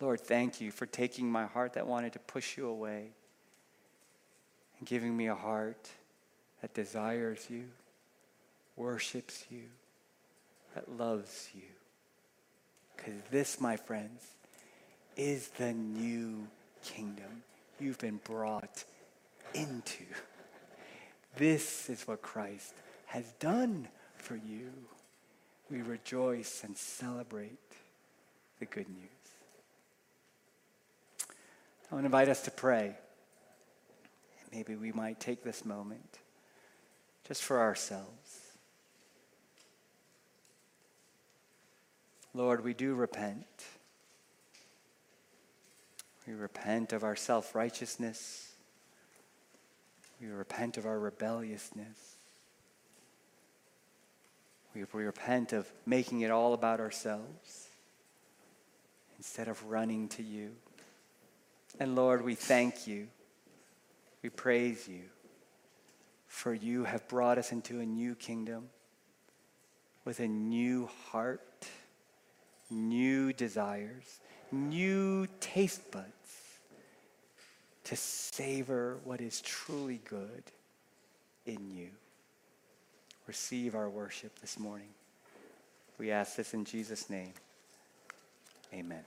Lord, 0.00 0.20
thank 0.20 0.60
you 0.60 0.70
for 0.70 0.84
taking 0.84 1.30
my 1.30 1.46
heart 1.46 1.72
that 1.72 1.86
wanted 1.86 2.12
to 2.12 2.18
push 2.18 2.56
you 2.56 2.68
away 2.68 3.08
and 4.78 4.86
giving 4.86 5.16
me 5.16 5.28
a 5.28 5.34
heart 5.34 5.88
that 6.60 6.74
desires 6.74 7.46
you 7.48 7.64
worships 8.76 9.44
you, 9.50 9.64
that 10.74 10.96
loves 10.96 11.48
you. 11.54 11.62
Because 12.96 13.20
this, 13.30 13.60
my 13.60 13.76
friends, 13.76 14.22
is 15.16 15.48
the 15.58 15.72
new 15.72 16.46
kingdom 16.84 17.42
you've 17.80 17.98
been 17.98 18.20
brought 18.24 18.84
into. 19.54 20.04
This 21.36 21.90
is 21.90 22.06
what 22.06 22.22
Christ 22.22 22.74
has 23.06 23.24
done 23.40 23.88
for 24.16 24.36
you. 24.36 24.70
We 25.70 25.82
rejoice 25.82 26.62
and 26.64 26.76
celebrate 26.76 27.58
the 28.58 28.66
good 28.66 28.88
news. 28.88 29.08
I 31.90 31.94
want 31.94 32.02
to 32.02 32.06
invite 32.06 32.28
us 32.28 32.42
to 32.42 32.50
pray. 32.50 32.96
Maybe 34.52 34.76
we 34.76 34.92
might 34.92 35.20
take 35.20 35.44
this 35.44 35.64
moment 35.64 36.18
just 37.26 37.42
for 37.42 37.60
ourselves. 37.60 38.45
Lord, 42.36 42.62
we 42.62 42.74
do 42.74 42.94
repent. 42.94 43.46
We 46.26 46.34
repent 46.34 46.92
of 46.92 47.02
our 47.02 47.16
self 47.16 47.54
righteousness. 47.54 48.52
We 50.20 50.28
repent 50.28 50.76
of 50.76 50.84
our 50.84 50.98
rebelliousness. 50.98 52.16
We, 54.74 54.84
we 54.92 55.04
repent 55.04 55.54
of 55.54 55.70
making 55.86 56.20
it 56.20 56.30
all 56.30 56.52
about 56.52 56.78
ourselves 56.78 57.68
instead 59.16 59.48
of 59.48 59.64
running 59.64 60.08
to 60.10 60.22
you. 60.22 60.52
And 61.80 61.96
Lord, 61.96 62.22
we 62.22 62.34
thank 62.34 62.86
you. 62.86 63.08
We 64.22 64.28
praise 64.28 64.86
you. 64.86 65.02
For 66.26 66.52
you 66.52 66.84
have 66.84 67.08
brought 67.08 67.38
us 67.38 67.52
into 67.52 67.80
a 67.80 67.86
new 67.86 68.14
kingdom 68.14 68.68
with 70.04 70.20
a 70.20 70.28
new 70.28 70.90
heart 71.10 71.66
new 72.70 73.32
desires, 73.32 74.20
new 74.52 75.26
taste 75.40 75.90
buds 75.90 76.06
to 77.84 77.96
savor 77.96 78.98
what 79.04 79.20
is 79.20 79.40
truly 79.40 80.00
good 80.08 80.42
in 81.46 81.70
you. 81.70 81.88
Receive 83.26 83.74
our 83.74 83.88
worship 83.88 84.38
this 84.40 84.58
morning. 84.58 84.88
We 85.98 86.10
ask 86.10 86.36
this 86.36 86.54
in 86.54 86.64
Jesus' 86.64 87.08
name. 87.08 87.32
Amen. 88.72 89.04